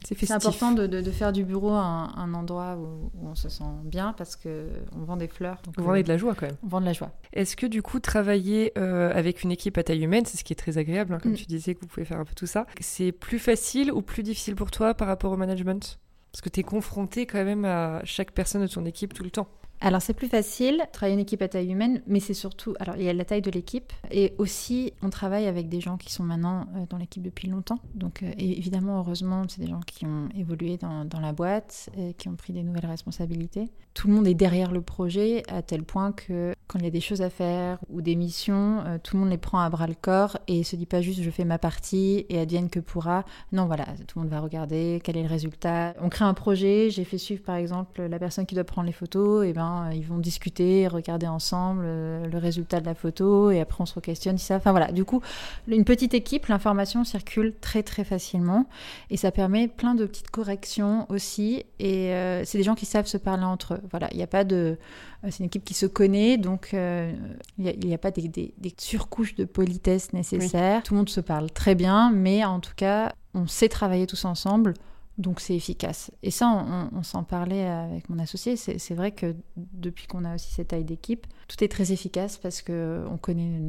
[0.04, 5.04] c'est important de, faire du bureau un, endroit où, on se sent bien parce qu'on
[5.06, 5.62] vend des fleurs.
[5.64, 6.58] Donc, on vend de la joie quand même.
[6.64, 7.12] On vend de la joie.
[7.34, 10.58] Est-ce que du coup, travailler avec une équipe à taille humaine, c'est ce qui est
[10.58, 11.38] très agréable, hein, comme mm.
[11.38, 14.24] tu disais que vous pouvez faire un peu tout ça, c'est plus facile ou plus
[14.24, 16.00] difficile pour toi par rapport au management?
[16.32, 19.30] Parce que tu es confronté quand même à chaque personne de ton équipe tout le
[19.30, 19.48] temps.
[19.86, 23.04] Alors c'est plus facile, travailler une équipe à taille humaine, mais c'est surtout, alors il
[23.04, 26.24] y a la taille de l'équipe, et aussi on travaille avec des gens qui sont
[26.24, 27.80] maintenant euh, dans l'équipe depuis longtemps.
[27.94, 32.30] Donc euh, évidemment, heureusement, c'est des gens qui ont évolué dans, la boîte, et qui
[32.30, 33.72] ont pris des nouvelles responsabilités.
[33.94, 36.92] Tout le monde est derrière le projet à tel point que quand il y a
[36.92, 39.86] des choses à faire ou des missions, euh, tout le monde les prend à bras
[39.86, 43.26] le corps et se dit pas juste je fais ma partie et advienne que pourra.
[43.52, 45.94] Non, voilà, tout le monde va regarder quel est le résultat.
[46.02, 48.94] On crée un projet, j'ai fait suivre par exemple la personne qui doit prendre les
[48.94, 53.60] photos, et ben ils vont discuter, regarder ensemble euh, le résultat de la photo et
[53.60, 54.56] après on se questionne si ça.
[54.56, 55.22] Enfin voilà, du coup,
[55.68, 58.68] une petite équipe, l'information circule très très facilement
[59.10, 61.66] et ça permet plein de petites corrections aussi.
[61.80, 63.82] Et euh, c'est des gens qui savent se parler entre eux.
[63.92, 64.78] Voilà, il n'y a pas de.
[65.24, 67.16] Euh, c'est une équipe qui se connaît, donc il
[67.58, 70.84] n'y a, pas des, surcouches de politesse nécessaires.
[70.84, 74.26] Tout le monde se parle très bien, mais en tout cas, on sait travailler tous
[74.26, 74.74] ensemble
[75.18, 76.12] donc c'est efficace.
[76.24, 76.48] Et ça,
[76.94, 78.56] on, s'en parlait avec mon associé.
[78.56, 82.62] C'est vrai que depuis qu'on a aussi cette taille d'équipe, tout est très efficace parce
[82.62, 83.60] qu'on connaît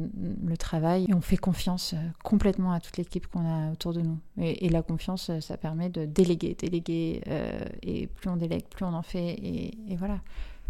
[0.43, 4.01] le travail et on fait confiance euh, complètement à toute l'équipe qu'on a autour de
[4.01, 4.17] nous.
[4.41, 7.21] Et, la confiance, euh, ça permet de déléguer, déléguer.
[7.27, 9.33] Euh, et plus on délègue, plus on en fait.
[9.33, 10.21] et voilà.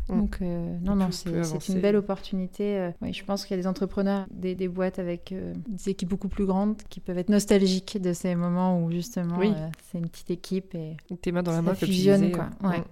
[0.10, 2.78] Donc, euh, non, non, c'est une belle opportunité.
[2.78, 5.90] Euh, oui, je pense qu'il y a des entrepreneurs, des, des boîtes avec euh, des
[5.90, 9.40] équipes beaucoup plus grandes qui peuvent être nostalgiques de ces moments où justement
[9.84, 12.50] c'est une petite équipe et tes mains dans la main, fusionne, quoi.
[12.64, 12.84] Ouais.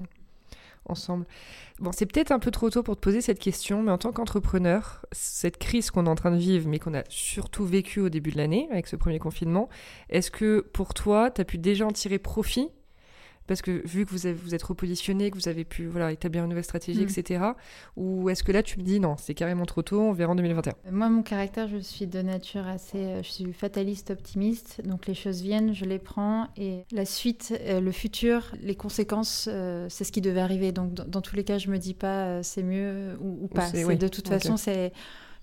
[0.86, 1.26] ensemble.
[1.80, 4.12] Bon, c'est peut-être un peu trop tôt pour te poser cette question, mais en tant
[4.12, 8.10] qu'entrepreneur, cette crise qu'on est en train de vivre, mais qu'on a surtout vécue au
[8.10, 9.70] début de l'année avec ce premier confinement,
[10.10, 12.70] est-ce que pour toi, tu as pu déjà en tirer profit
[13.48, 16.44] parce que vu que vous, avez, vous êtes repositionné, que vous avez pu voilà, établir
[16.44, 17.10] une nouvelle stratégie, mm.
[17.10, 17.46] etc.
[17.98, 20.36] Ou est-ce que là, tu me dis non, c'est carrément trop tôt, on verra en
[20.36, 22.98] 2021 Moi, mon caractère, je suis de nature assez.
[22.98, 27.58] Euh, je suis fataliste optimiste, donc les choses viennent, je les prends, et la suite,
[27.62, 30.72] euh, le futur, les conséquences, euh, c'est ce qui devait arriver.
[30.72, 33.70] Donc, dans, tous les cas, je me dis pas c'est mieux ou, pas.
[33.72, 34.92] De toute façon, c'est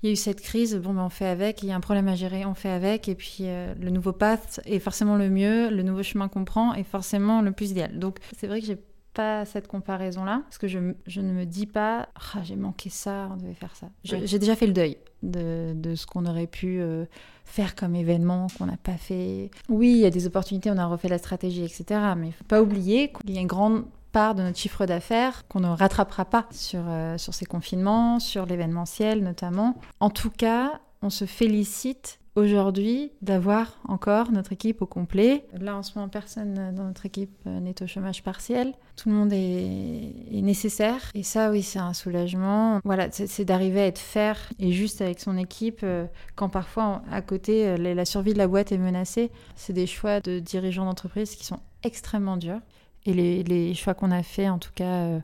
[0.02, 1.80] il y a eu cette crise, bon, ben on fait avec, il y a un
[1.80, 5.28] problème à gérer, on fait avec, et puis euh, le nouveau path est forcément le
[5.28, 7.98] mieux, le nouveau chemin qu'on prend est forcément le plus idéal.
[7.98, 8.78] Donc c'est vrai que j'ai
[9.12, 13.28] pas cette comparaison-là, parce que je, je, ne me dis pas, ah, j'ai manqué ça,
[13.32, 13.88] on devait faire ça.
[14.04, 17.04] J'ai déjà fait le deuil de, de ce qu'on aurait pu euh,
[17.44, 19.50] faire comme événement, qu'on n'a pas fait.
[19.68, 22.00] Oui, il y a des opportunités, on a refait la stratégie, etc.
[22.16, 25.46] Mais il faut pas oublier qu'il y a une grande part de notre chiffre d'affaires
[25.48, 29.76] qu'on ne rattrapera pas sur, euh, sur ces confinements, sur l'événementiel notamment.
[30.00, 35.44] En tout cas, on se félicite aujourd'hui d'avoir encore notre équipe au complet.
[35.58, 38.72] Là, en ce moment, personne dans notre équipe euh, n'est au chômage partiel.
[38.96, 41.10] Tout le monde est, nécessaire.
[41.14, 42.80] Et ça, oui, c'est un soulagement.
[42.84, 47.20] Voilà, c'est d'arriver à être faire et juste avec son équipe euh, quand parfois, à
[47.22, 49.30] côté, la survie de la boîte est menacée.
[49.56, 52.60] C'est des choix de dirigeants d'entreprise qui sont extrêmement durs.
[53.06, 55.20] Et les, choix qu'on a faits, en tout cas, on euh,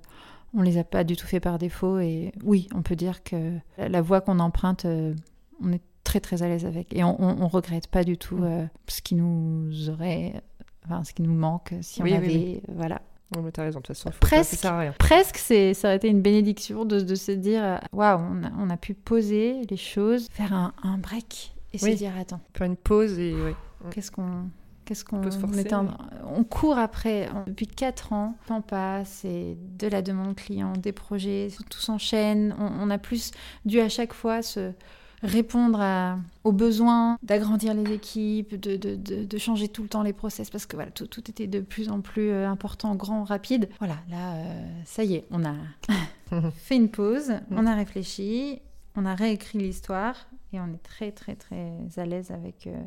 [0.55, 1.99] on les a pas du tout faits par défaut.
[1.99, 5.15] Et oui, on peut dire que la voie qu'on emprunte, euh,
[5.63, 6.95] on est très très à l'aise avec.
[6.95, 10.33] Et on, on, regrette pas du tout euh, ce qui nous aurait,
[10.87, 13.03] enfin, ce qui nous manque si on avait, voilà.
[13.35, 14.95] Non, mais as raison, de toute façon, presque, ça sert à rien.
[14.99, 18.77] Presque, ça aurait été une bénédiction de, de se dire, waouh, on, a, on a
[18.77, 22.41] pu poser les choses, faire un, un break et se dire, attends.
[22.55, 23.35] Faire une pause et,
[23.91, 24.49] Qu'est-ce qu'on
[24.87, 28.37] Qu'est-ce qu'on on, court après depuis 4 ans.
[28.49, 32.55] On passe, c'est de la demande client, des projets, tout s'enchaîne.
[32.59, 33.33] On, a plus
[33.65, 34.71] dû à chaque fois se
[35.23, 35.83] répondre
[36.45, 40.67] aux besoins, d'agrandir les équipes, de, de, de, changer tout le temps les process parce
[40.67, 43.69] que voilà, tout, tout était de plus en plus euh, important, grand, rapide.
[43.81, 45.55] Voilà, là, euh, ça y est, on a
[46.57, 48.61] fait une pause, on a réfléchi,
[48.95, 52.67] on a réécrit l'histoire et on est très, très, très à l'aise avec.
[52.69, 52.83] Euh,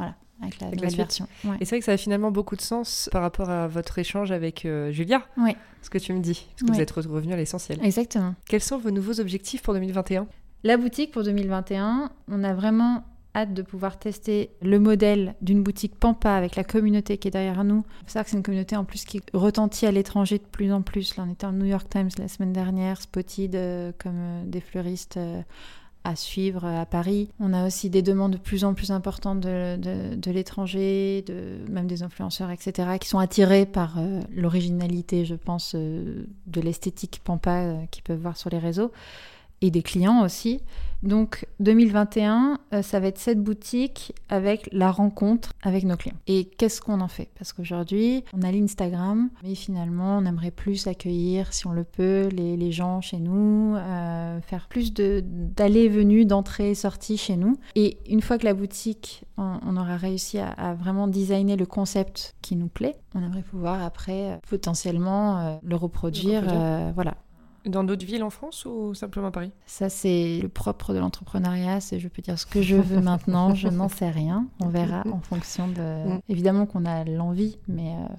[0.00, 1.26] voilà avec la, version.
[1.60, 4.32] Et c'est vrai que ça a finalement beaucoup de sens par rapport à votre échange
[4.32, 5.22] avec euh, Julia.
[5.36, 5.56] Oui.
[5.82, 7.78] Ce que tu me dis, parce que vous êtes revenu à l'essentiel.
[7.82, 8.34] Exactement.
[8.46, 10.26] Quels sont vos nouveaux objectifs pour 2021
[10.64, 15.94] La boutique pour 2021, on a vraiment hâte de pouvoir tester le modèle d'une boutique
[15.94, 17.84] Pampa avec la communauté qui est derrière nous.
[18.06, 20.82] C'est ça que c'est une communauté en plus qui retentit à l'étranger de plus en
[20.82, 21.16] plus.
[21.16, 24.60] Là, on était en New York Times la semaine dernière, spotted euh, comme euh, des
[24.60, 25.18] fleuristes
[26.04, 27.28] à suivre à Paris.
[27.40, 29.76] On a aussi des demandes de plus en plus importantes de,
[30.16, 35.74] de, l'étranger, de, même des influenceurs, etc., qui sont attirés par euh, l'originalité, je pense,
[35.74, 38.92] euh, de l'esthétique Pampa euh, qu'ils peuvent voir sur les réseaux
[39.60, 40.60] et des clients aussi.
[41.02, 46.16] Donc 2021, euh, ça va être cette boutique avec la rencontre avec nos clients.
[46.26, 47.30] Et qu'est-ce qu'on en fait?
[47.38, 52.28] Parce qu'aujourd'hui, on a l'Instagram, mais finalement, on aimerait plus accueillir, si on le peut,
[52.32, 57.56] les, gens chez nous, euh, faire plus d'allées et venues, d'entrées et sorties chez nous.
[57.74, 62.54] Et une fois que la boutique, on, aura réussi à, vraiment designer le concept qui
[62.54, 66.44] nous plaît, on aimerait pouvoir après euh, potentiellement le reproduire.
[66.94, 67.16] voilà.
[67.66, 69.52] Dans d'autres villes en France ou simplement à Paris?
[69.66, 71.80] Ça, c'est le propre de l'entrepreneuriat.
[71.80, 74.46] C'est je peux dire ce que je veux maintenant, je n'en sais rien.
[74.60, 76.14] On verra en fonction de.
[76.14, 76.20] Mm.
[76.28, 78.14] Évidemment qu'on a l'envie, mais euh,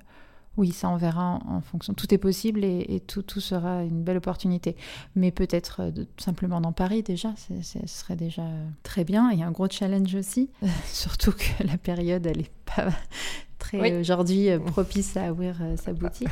[0.57, 1.95] oui, ça, on verra en, fonction.
[1.95, 4.75] Tout est possible et, tout, tout, sera une belle opportunité.
[5.15, 8.45] Mais peut-être euh, simplement dans Paris déjà, ce serait déjà
[8.83, 9.31] très bien.
[9.31, 10.51] Il y a un gros challenge aussi,
[10.85, 12.89] surtout que la période, elle n'est pas
[13.57, 16.29] très aujourd'hui euh, propice à ouvrir sa boutique.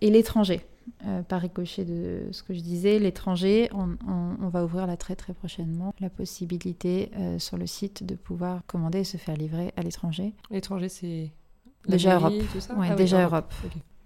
[0.00, 0.66] Et l'étranger.
[1.06, 5.32] Euh, par ricochet de ce que je disais, l'étranger, on, va ouvrir là très très
[5.32, 9.82] prochainement la possibilité euh, sur le site de pouvoir commander et se faire livrer à
[9.82, 10.34] l'étranger.
[10.50, 11.30] L'étranger, c'est
[11.88, 12.32] déjà Europe.
[12.76, 13.52] Ouais, ah déjà Europe.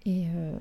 [0.07, 0.55] Et euh,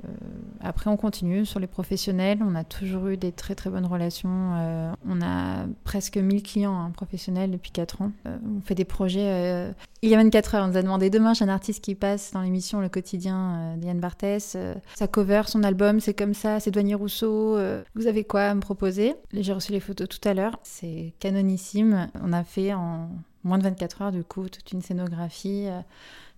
[0.61, 2.38] après, on continue sur les professionnels.
[2.42, 4.54] On a toujours eu des très très bonnes relations.
[4.57, 8.12] Euh, on a presque 1000 clients hein, professionnels depuis 4 ans.
[8.26, 9.74] Euh, on fait des projets.
[10.00, 12.33] il y a 24 heures, on nous a demandé demain, j'ai un artiste qui passe
[12.33, 14.57] dans l'émission Le quotidien d'Yann Barthès.
[14.94, 17.59] sa cover, son album, c'est comme ça, c'est Douanier Rousseau.
[17.94, 19.14] vous avez quoi à me proposer?
[19.35, 20.59] J'ai reçu les photos tout à l'heure.
[20.62, 22.09] C'est canonissime.
[22.22, 23.11] On a fait en
[23.42, 25.68] moins de 24 heures, du coup, toute une scénographie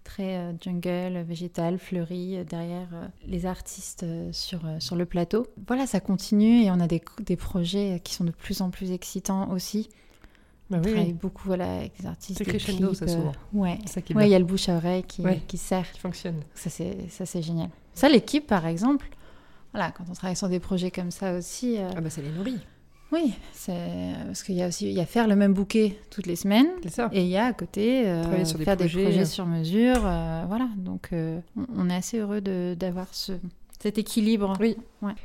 [0.07, 5.47] très euh, jungle, végétal, fleuri, euh, derrière euh, les artistes sur, sur le plateau.
[5.67, 8.93] Voilà, ça continue et on a des, des projets qui sont de plus en plus
[8.93, 9.89] excitants aussi.
[10.71, 12.39] Bah on travaille beaucoup voilà, avec les artistes.
[12.39, 13.33] C'est crescendo, ça, souvent.
[13.53, 15.91] ouais, il y a le bouche à oreille qui, qui sert.
[15.93, 16.41] Qui fonctionne.
[16.55, 17.69] Ça, c'est génial.
[17.95, 19.09] Ça, l'équipe, par exemple,
[19.73, 21.79] voilà, quand on travaille sur des projets comme ça aussi.
[21.79, 22.59] Ah, bah, ça les nourrit.
[23.13, 26.27] Oui, c'est parce qu'il y a aussi il y a faire le même bouquet toutes
[26.27, 26.69] les semaines.
[26.89, 27.09] Ça.
[27.13, 30.03] Et il y a à côté euh, faire des projets, sur mesure.
[30.05, 31.41] Euh, voilà, donc euh,
[31.77, 33.33] on, est assez heureux d'avoir ce,
[33.81, 34.55] cet équilibre.
[34.59, 34.77] Oui.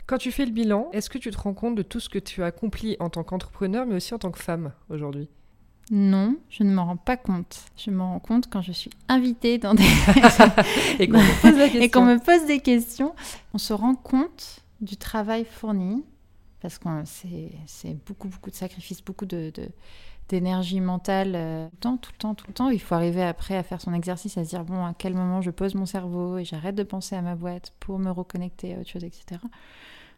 [0.06, 2.20] Quand tu fais le bilan, est-ce que tu te rends compte de tout ce que
[2.20, 5.28] tu as accompli en tant qu'entrepreneur, mais aussi en tant que femme aujourd'hui?
[5.90, 7.66] Non, je ne m'en rends pas compte.
[7.76, 9.84] Je m'en rends compte quand je suis invitée dans des...
[11.00, 13.14] et qu'on me, me pose des questions.
[13.54, 16.06] On se rend compte du travail fourni,
[16.62, 16.88] parce que
[17.66, 19.52] c'est beaucoup, beaucoup de sacrifices, beaucoup de,
[20.30, 22.70] d'énergie mentale euh, tout le temps, tout le temps, tout le temps.
[22.70, 25.42] Il faut arriver après à faire son exercice, à se dire, bon, à quel moment
[25.42, 28.80] je pose mon cerveau et j'arrête de penser à ma boîte pour me reconnecter à
[28.80, 29.42] autre chose, etc.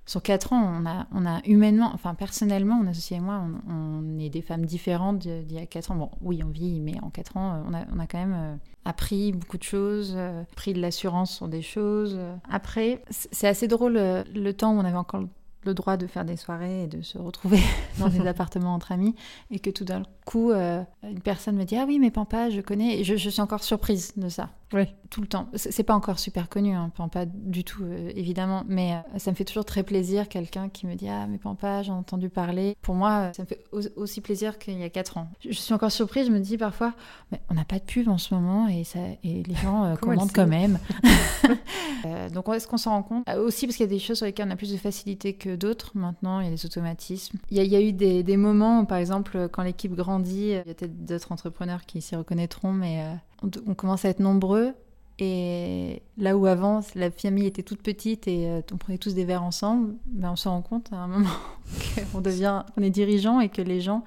[0.06, 4.20] Sur quatre ans, on a, on a humainement, enfin personnellement, on associé et moi, on,
[4.20, 5.96] est des femmes différentes d'il y a quatre ans.
[5.96, 8.36] Bon, oui, on vit, mais en quatre ans, euh, on a, on a quand même
[8.36, 10.18] euh, appris beaucoup de choses,
[10.58, 12.20] pris de l'assurance sur des choses.
[12.52, 15.30] Après, c'est assez drôle le temps où on avait encore le
[15.72, 17.62] droit de faire des soirées et de se retrouver
[18.00, 19.16] dans des appartements entre amis
[19.52, 22.62] et que tout d'un coup euh, une personne me dit ah oui mais Pampa je
[22.62, 23.00] connais.
[23.00, 24.50] Et je, suis encore surprise de ça.
[24.74, 24.88] Oui.
[25.12, 25.50] tout le temps.
[25.54, 28.64] C'est pas encore super connu hein, Pampa du tout euh, évidemment.
[28.68, 31.84] Mais euh, ça me fait toujours très plaisir quelqu'un qui me dit ah mais Pampa
[31.84, 32.76] j'ai entendu parler.
[32.82, 33.64] Pour moi ça me fait
[33.96, 35.28] aussi plaisir qu'il y a 4 ans.
[35.48, 36.94] Je suis encore surprise je me dis parfois
[37.32, 40.32] mais on n'a pas de pub en ce moment et ça et les gens commandent
[40.34, 40.80] quand même.
[42.34, 43.30] Donc est-ce qu'on s'en rend compte?
[43.30, 45.56] Aussi parce qu'il y a des choses sur lesquelles on a plus de facilité que
[45.56, 46.40] d'autres maintenant.
[46.40, 47.38] Il y a des automatismes.
[47.50, 51.06] Il y a, eu des, moments, par exemple, quand l'équipe grandit, il y a peut-être
[51.06, 54.74] d'autres entrepreneurs qui s'y reconnaîtront, mais euh, on, commence à être nombreux.
[55.20, 59.26] Et là où avant, la famille était toute petite et euh, on prenait tous des
[59.26, 61.30] verres ensemble, ben on se rend compte à un moment
[62.12, 64.04] qu'on devient, on est dirigeant et que les gens,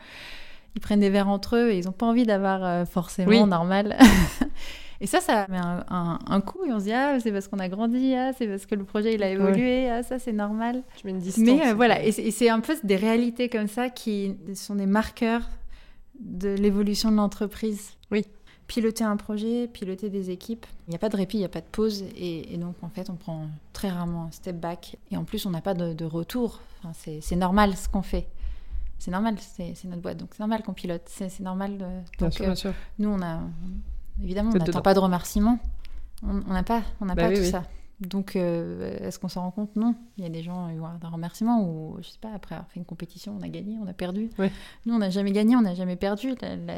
[0.75, 3.97] ils prennent des verres entre eux et ils n'ont pas envie d'avoir euh, forcément normal.
[5.01, 7.69] Et ça, ça met un, coup et on se dit, ah, c'est parce qu'on a
[7.69, 10.83] grandi, ah, c'est parce que le projet, il a évolué, ah, ça, c'est normal.
[10.97, 11.45] Tu mets une distance.
[11.45, 15.43] Mais euh, voilà, et c'est un peu des réalités comme ça qui sont des marqueurs
[16.21, 17.93] de l'évolution de l'entreprise.
[18.11, 18.25] Oui.
[18.67, 21.49] Piloter un projet, piloter des équipes, il n'y a pas de répit, il n'y a
[21.49, 22.05] pas de pause.
[22.17, 24.97] Et, donc, en fait, on prend très rarement un step back.
[25.13, 26.61] Et en plus, on n'a pas de, retour.
[26.83, 28.29] Enfin, c'est normal ce qu'on fait
[28.99, 31.77] c'est normal, c'est notre boîte, donc c'est normal qu'on pilote, c'est normal.
[31.77, 31.85] De...
[32.19, 32.73] bien sûr, bien sûr.
[32.99, 33.41] Nous, on a,
[34.23, 35.59] Évidemment, on n'attend pas de remerciements.
[36.23, 37.65] On n'a pas, on n'a bah pas tout ça.
[38.01, 39.75] Donc, euh, est-ce qu'on s'en rend compte?
[39.77, 39.95] Non.
[40.19, 42.55] Il y a des gens, qui vont avoir un remerciement ou, je sais pas, après
[42.55, 44.31] avoir fait une compétition, on a gagné, on a perdu.
[44.85, 46.35] Nous, on n'a jamais gagné, on n'a jamais perdu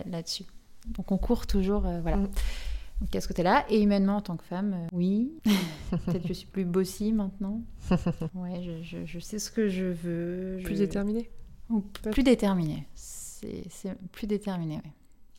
[0.06, 0.44] là-dessus.
[0.86, 2.18] Donc, on court toujours, euh, voilà.
[2.18, 2.30] Mm.
[3.00, 3.64] Donc, à ce côté-là.
[3.68, 5.32] Et humainement, en tant que femme, euh, oui.
[6.06, 7.62] Peut-être que je suis plus bossy maintenant.
[8.34, 10.60] Ouais, je, je, sais ce que je veux.
[10.62, 11.30] Plus déterminée
[12.12, 12.86] Plus déterminée
[13.70, 14.80] c'est plus déterminé.
[14.84, 14.90] Oui.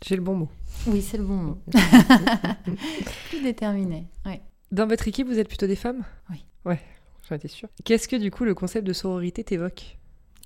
[0.06, 0.50] J'ai le bon mot.
[0.88, 1.58] Oui, c'est le bon mot.
[3.30, 4.08] plus déterminé.
[4.26, 4.40] Oui.
[4.72, 6.04] Dans votre équipe, vous êtes plutôt des femmes?
[6.30, 6.46] Oui.
[6.66, 6.80] Ouais,
[7.28, 7.70] j'en étais sûre.
[7.84, 9.98] Qu'est-ce que du coup le concept de sororité t'évoque?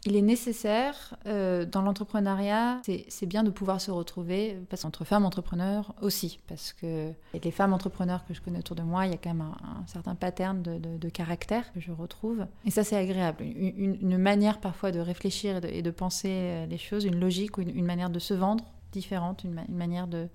[0.06, 5.26] Il est nécessaire euh, dans l'entrepreneuriat, c'est bien de pouvoir se retrouver, parce qu'entre femmes
[5.26, 9.16] entrepreneurs aussi, parce que les femmes entrepreneurs que je connais autour de moi, il y
[9.16, 12.46] a quand même un, certain pattern de, caractère que je retrouve.
[12.66, 13.44] Et ça, c'est agréable.
[13.44, 17.86] Une, manière parfois de réfléchir et de, penser euh, les choses, une logique ou une,
[17.86, 20.28] manière de se vendre différente, une, manière de.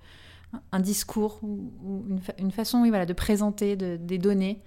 [0.71, 2.03] Un discours ou,
[2.37, 4.61] une, façon oui, voilà, de présenter des données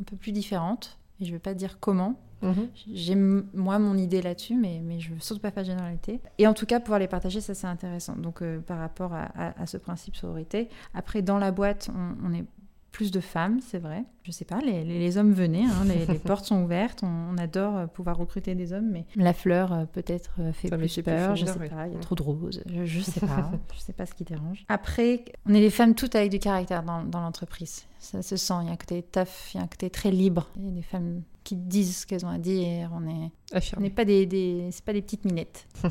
[0.00, 0.98] un peu plus différentes.
[1.20, 2.68] Et je ne vais pas dire comment, Mhm.
[2.92, 6.20] J'ai moi mon idée là-dessus, mais, mais je ne veux surtout pas faire généralité.
[6.38, 8.16] Et en tout cas, pouvoir les partager, ça c'est intéressant.
[8.16, 10.68] Donc euh, par rapport à, ce principe sororité.
[10.92, 11.90] Après, dans la boîte,
[12.22, 12.44] on, est
[12.92, 14.04] plus de femmes, c'est vrai.
[14.24, 17.86] Je sais pas, les, les, hommes venaient, hein, les, portes sont ouvertes, on, adore euh,
[17.86, 21.88] pouvoir recruter des hommes, mais la fleur euh, peut-être fait plus peur, je sais pas,
[21.88, 24.24] il y a trop de roses, je, je sais pas, je sais pas ce qui
[24.24, 24.64] dérange.
[24.70, 28.54] Après, on est des femmes toutes avec du caractère dans, dans l'entreprise, ça se sent,
[28.62, 30.68] il y a un côté tough, il y a un côté très libre, il y
[30.68, 32.90] a des femmes qui disent ce qu'elles ont à dire.
[32.94, 33.30] On est,
[33.76, 35.66] on n'est pas des, des c'est pas des petites minettes.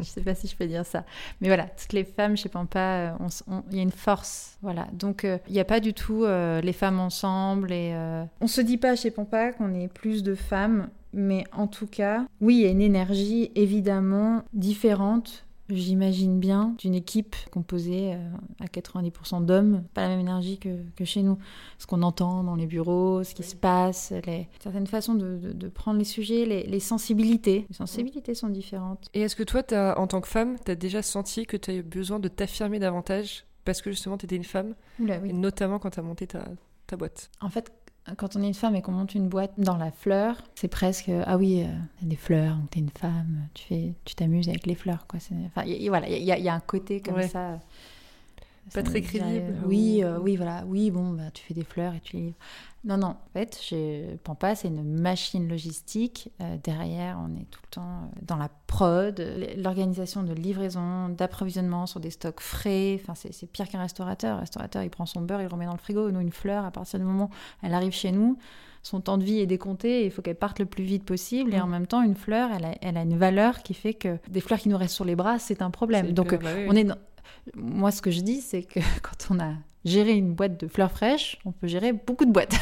[0.00, 1.04] je sais pas si je peux dire ça,
[1.40, 3.16] mais voilà, toutes les femmes chez Pampa,
[3.70, 4.88] il y a une force, voilà.
[4.92, 7.35] Donc euh, il n'y a pas du tout euh, les femmes ensemble
[7.68, 11.66] et euh, on se dit pas chez Pampa qu'on est plus de femmes, mais en
[11.66, 18.14] tout cas, oui, il y a une énergie évidemment différente J'imagine bien d'une équipe composée
[18.14, 21.38] euh, à 90% d'hommes, pas la même énergie que, que, chez nous.
[21.78, 24.48] Ce qu'on entend dans les bureaux, ce qui se passe, les...
[24.60, 27.66] certaines façons de, de, prendre les sujets, les, les, sensibilités.
[27.68, 29.08] Les sensibilités sont différentes.
[29.12, 31.72] Et est-ce que toi, as, en tant que femme, tu as déjà senti que tu
[31.72, 34.76] as eu besoin de t'affirmer davantage parce que justement tu étais une femme?
[35.00, 35.32] Oula, oui.
[35.32, 36.44] notamment quand tu as monté ta,
[36.86, 37.72] ta boîte En fait,
[38.16, 41.10] quand on est une femme et qu'on monte une boîte dans la fleur, c'est presque
[41.24, 41.66] ah oui, euh,
[42.02, 45.18] des fleurs, tu es une femme, tu fais, tu t'amuses avec les fleurs quoi.
[45.46, 47.58] Enfin, voilà, il y, a un côté comme ça.
[48.74, 49.54] Pas très crédible.
[49.64, 52.36] oui, euh, oui, voilà, oui, bon, bah, tu fais des fleurs et tu les livres.
[52.86, 56.30] Non, non, en fait, je pas, c'est une machine logistique.
[56.40, 59.20] Euh, derrière, on est tout le temps euh, dans la prod,
[59.56, 63.00] l'organisation de livraison, d'approvisionnement sur des stocks frais.
[63.02, 64.36] Enfin, c'est pire qu'un restaurateur.
[64.36, 66.12] Un restaurateur, il prend son beurre, il le remet dans le frigo.
[66.12, 68.38] Nous, une fleur, à partir du moment où elle arrive chez nous,
[68.84, 71.54] son temps de vie est décompté il faut qu'elle parte le plus vite possible.
[71.54, 71.70] Et en mm.
[71.70, 74.60] même temps, une fleur, elle a, elle a, une valeur qui fait que des fleurs
[74.60, 76.12] qui nous restent sur les bras, c'est un problème.
[76.12, 76.98] Donc, bah on est dans...
[77.56, 79.54] Moi, ce que je dis, c'est que quand on a
[79.86, 82.56] gérer une boîte de fleurs fraîches, on peut gérer beaucoup de boîtes.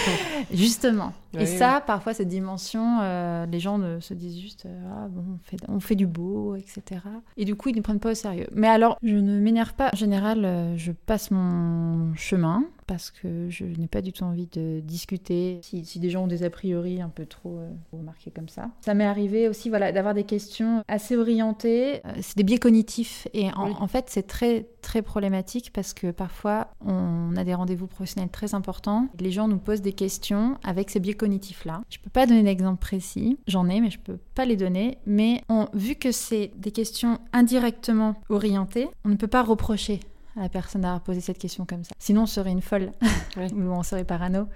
[0.52, 1.12] Justement.
[1.38, 5.38] Et ça, parfois, cette dimension, euh, les gens se disent juste euh, ah, bon, on,
[5.42, 7.00] fait, on fait du beau, etc.
[7.36, 8.46] Et du coup, ils ne prennent pas au sérieux.
[8.52, 9.90] Mais alors, je ne m'énerve pas.
[9.92, 14.48] En général, euh, je passe mon chemin parce que je n'ai pas du tout envie
[14.48, 17.60] de discuter si, des gens ont des a priori un peu trop
[17.92, 18.70] remarqués comme ça.
[18.80, 22.02] Ça m'est arrivé aussi voilà, d'avoir des questions assez orientées.
[22.20, 23.28] c'est des biais cognitifs.
[23.32, 27.86] Et en, en fait, c'est très, très problématique parce que parfois, on a des rendez-vous
[27.86, 29.08] professionnels très importants.
[29.20, 31.82] Les gens nous posent des questions avec ces biais cognitifs-là.
[31.88, 34.56] Je ne peux pas donner d'exemple précis, j'en ai, mais je ne peux pas les
[34.56, 34.98] donner.
[35.06, 40.00] Mais vu que c'est des questions indirectement orientées, on ne peut pas reprocher
[40.36, 41.92] à la personne d'avoir posé cette question comme ça.
[42.00, 42.90] Sinon, on serait une folle
[43.36, 44.48] ou on serait parano.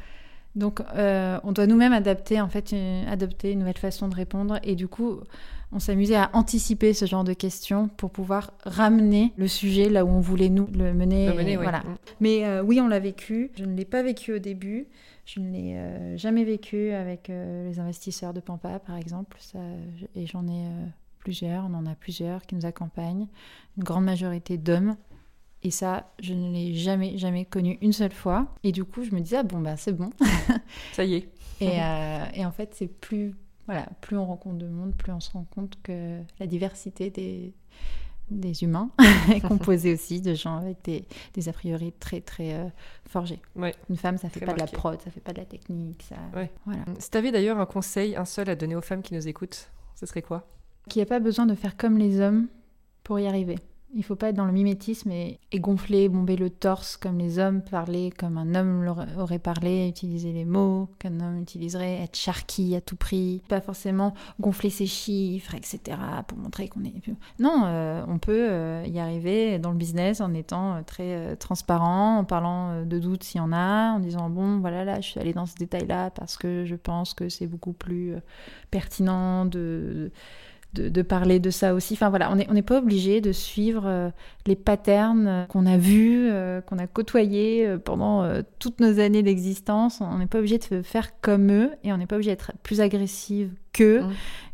[0.56, 2.74] Donc, euh, on doit nous-mêmes adapter, en fait,
[3.08, 4.58] adopter une nouvelle façon de répondre.
[4.64, 5.20] Et du coup,
[5.70, 10.08] on s'amusait à anticiper ce genre de questions pour pouvoir ramener le sujet là où
[10.08, 11.56] on voulait nous le mener.
[11.56, 11.80] voilà.
[11.80, 11.96] Mm.
[12.20, 13.52] Mais euh, oui, on l'a vécu.
[13.56, 14.88] Je ne l'ai pas vécu au début.
[15.26, 19.36] Je ne l'ai euh, jamais vécu avec euh, les investisseurs de Pampa, par exemple.
[19.40, 19.58] Ça,
[20.14, 20.64] et j'en ai
[21.18, 21.64] plusieurs.
[21.64, 23.26] On en a plusieurs qui nous accompagnent.
[23.76, 24.96] Une grande majorité d'hommes.
[25.62, 28.54] Et ça, je ne l'ai jamais, jamais connu une seule fois.
[28.62, 30.10] Et du coup, je me disais, ah bon, bah c'est bon.
[30.92, 31.28] ça y est.
[31.62, 31.78] Et,
[32.34, 33.34] et en fait, c'est plus
[33.66, 37.52] voilà, plus on rencontre de monde, plus on se rend compte que la diversité des,
[38.30, 38.90] des humains
[39.32, 42.68] est composée aussi de gens avec des, des a priori très très euh,
[43.08, 43.40] forgés.
[43.88, 46.04] Une femme, ça fait pas de la prod, ça fait pas de la technique.
[46.08, 46.16] Ça...
[46.64, 46.84] Voilà.
[46.98, 49.70] Si tu avais d'ailleurs un conseil, un seul à donner aux femmes qui nous écoutent,
[49.94, 50.48] ce serait quoi?
[50.88, 52.46] Qu'il n'y a pas besoin de faire comme les hommes
[53.02, 53.56] pour y arriver.
[53.94, 57.62] Il faut pas être dans le mimétisme et, gonfler, bomber le torse comme les hommes,
[57.62, 62.80] parler comme un homme aurait parlé, utiliser les mots qu'un homme utiliserait, être charqui à
[62.80, 65.98] tout prix, pas forcément gonfler ses chiffres, etc.
[66.26, 66.94] pour montrer qu'on est...
[67.38, 72.18] Non, euh, on peut euh, y arriver dans le business en étant euh, très transparent,
[72.18, 75.20] en parlant de doutes s'il y en a, en disant bon voilà là je suis
[75.20, 78.14] allée dans ce détail-là parce que je pense que c'est beaucoup plus
[78.70, 80.10] pertinent de,
[81.02, 81.94] parler de ça aussi.
[81.94, 84.10] Enfin voilà, on n'est on pas obligé de suivre euh,
[84.46, 88.26] les patterns qu'on a vus, euh, qu'on a côtoyés euh, pendant
[88.58, 90.00] toutes nos années d'existence.
[90.00, 92.80] On n'est pas obligé de faire comme eux et on n'est pas obligé d'être plus
[92.80, 94.12] agressive qu'eux mmh.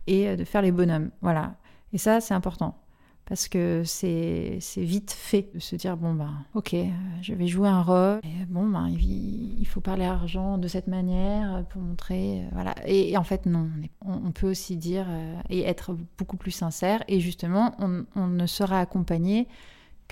[0.09, 1.11] et de faire les bonhommes.
[1.21, 1.55] Voilà.
[1.93, 2.82] Et ça, c'est important
[3.27, 6.75] parce que c'est vite fait de se dire bon ben ok
[7.23, 11.65] je vais jouer un rôle et bon ben il, faut parler argent de cette manière
[11.71, 13.69] pour montrer voilà et, en fait non
[14.05, 15.07] on, peut aussi dire
[15.49, 19.46] et être beaucoup plus sincère et justement on, on ne sera accompagné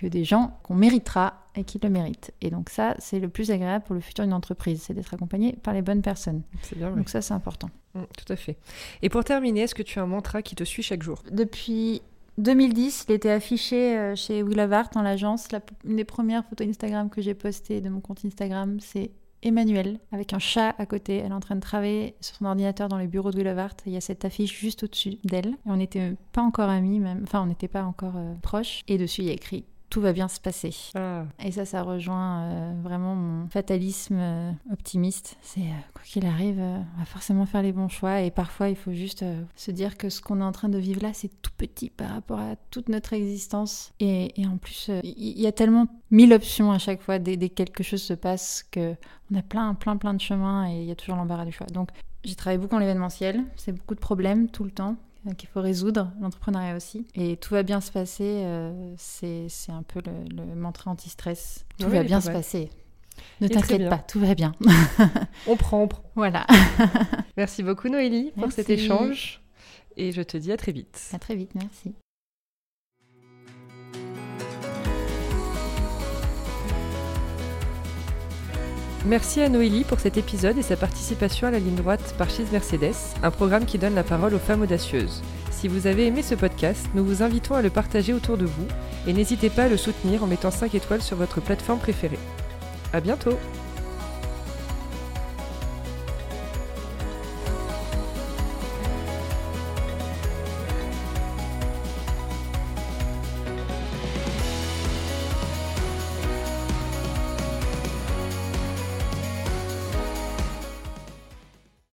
[0.00, 2.32] que des gens qu'on méritera et qui le méritent.
[2.40, 5.52] Et donc ça, c'est le plus agréable pour le futur d'une entreprise, c'est d'être accompagné
[5.62, 6.42] par les bonnes personnes.
[6.74, 7.70] Bien, donc ça, c'est important.
[7.94, 8.56] Mm, tout à fait.
[9.02, 11.22] Et pour terminer, est-ce que tu as un mantra qui te suit chaque jour?
[11.30, 12.02] Depuis
[12.40, 15.48] 2010, il était affiché euh, chez Will Art dans l'agence.
[15.84, 19.10] Une des premières photos Instagram que j'ai postées de mon compte Instagram, c'est
[19.42, 21.16] Emmanuel avec un chat à côté.
[21.16, 23.76] Elle est en train de travailler sur son ordinateur dans les bureaux de Will Art.
[23.86, 25.54] Il y a cette affiche juste au-dessus d'elle.
[25.66, 27.20] On n'était pas encore amis, même.
[27.22, 28.82] Enfin, on n'était pas encore euh, proches.
[28.88, 30.74] Et dessus, il y a écrit tout va bien se passer.
[30.94, 31.24] Ah.
[31.44, 35.36] Et ça, ça rejoint euh, vraiment mon fatalisme euh, optimiste.
[35.42, 38.20] C'est euh, quoi qu'il arrive, on va forcément faire les bons choix.
[38.22, 39.24] Et parfois, il faut juste
[39.56, 42.10] se dire que ce qu'on est en train de vivre là, c'est tout petit par
[42.10, 43.92] rapport à toute notre existence.
[43.98, 47.54] Et, en plus, il y, a tellement mille options à chaque fois dès, dès que
[47.54, 48.94] quelque chose se passe que
[49.32, 51.66] on a plein, plein, plein de chemins et il y a toujours l'embarras du choix.
[51.66, 51.90] Donc,
[52.24, 53.44] j'ai travaillé beaucoup en l'événementiel.
[53.56, 54.96] C'est beaucoup de problèmes tout le temps.
[55.26, 57.06] Euh, qu'il faut résoudre, l'entrepreneuriat aussi.
[57.14, 61.66] Et tout va bien se passer, euh, c'est un peu le, le mantra anti-stress.
[61.78, 62.70] Tout va bien se passer.
[63.40, 64.54] Ne t'inquiète pas, tout va bien.
[65.46, 66.02] on prend, on prend.
[66.14, 66.46] Voilà.
[67.36, 69.42] merci beaucoup Noélie pour cet échange
[69.96, 71.10] et je te dis à très vite.
[71.12, 71.92] À très vite, merci.
[79.06, 82.52] Merci à Noélie pour cet épisode et sa participation à la ligne droite par Chise
[82.52, 85.22] Mercedes, un programme qui donne la parole aux femmes audacieuses.
[85.50, 88.66] Si vous avez aimé ce podcast, nous vous invitons à le partager autour de vous
[89.06, 92.18] et n'hésitez pas à le soutenir en mettant 5 étoiles sur votre plateforme préférée.
[92.92, 93.38] À bientôt!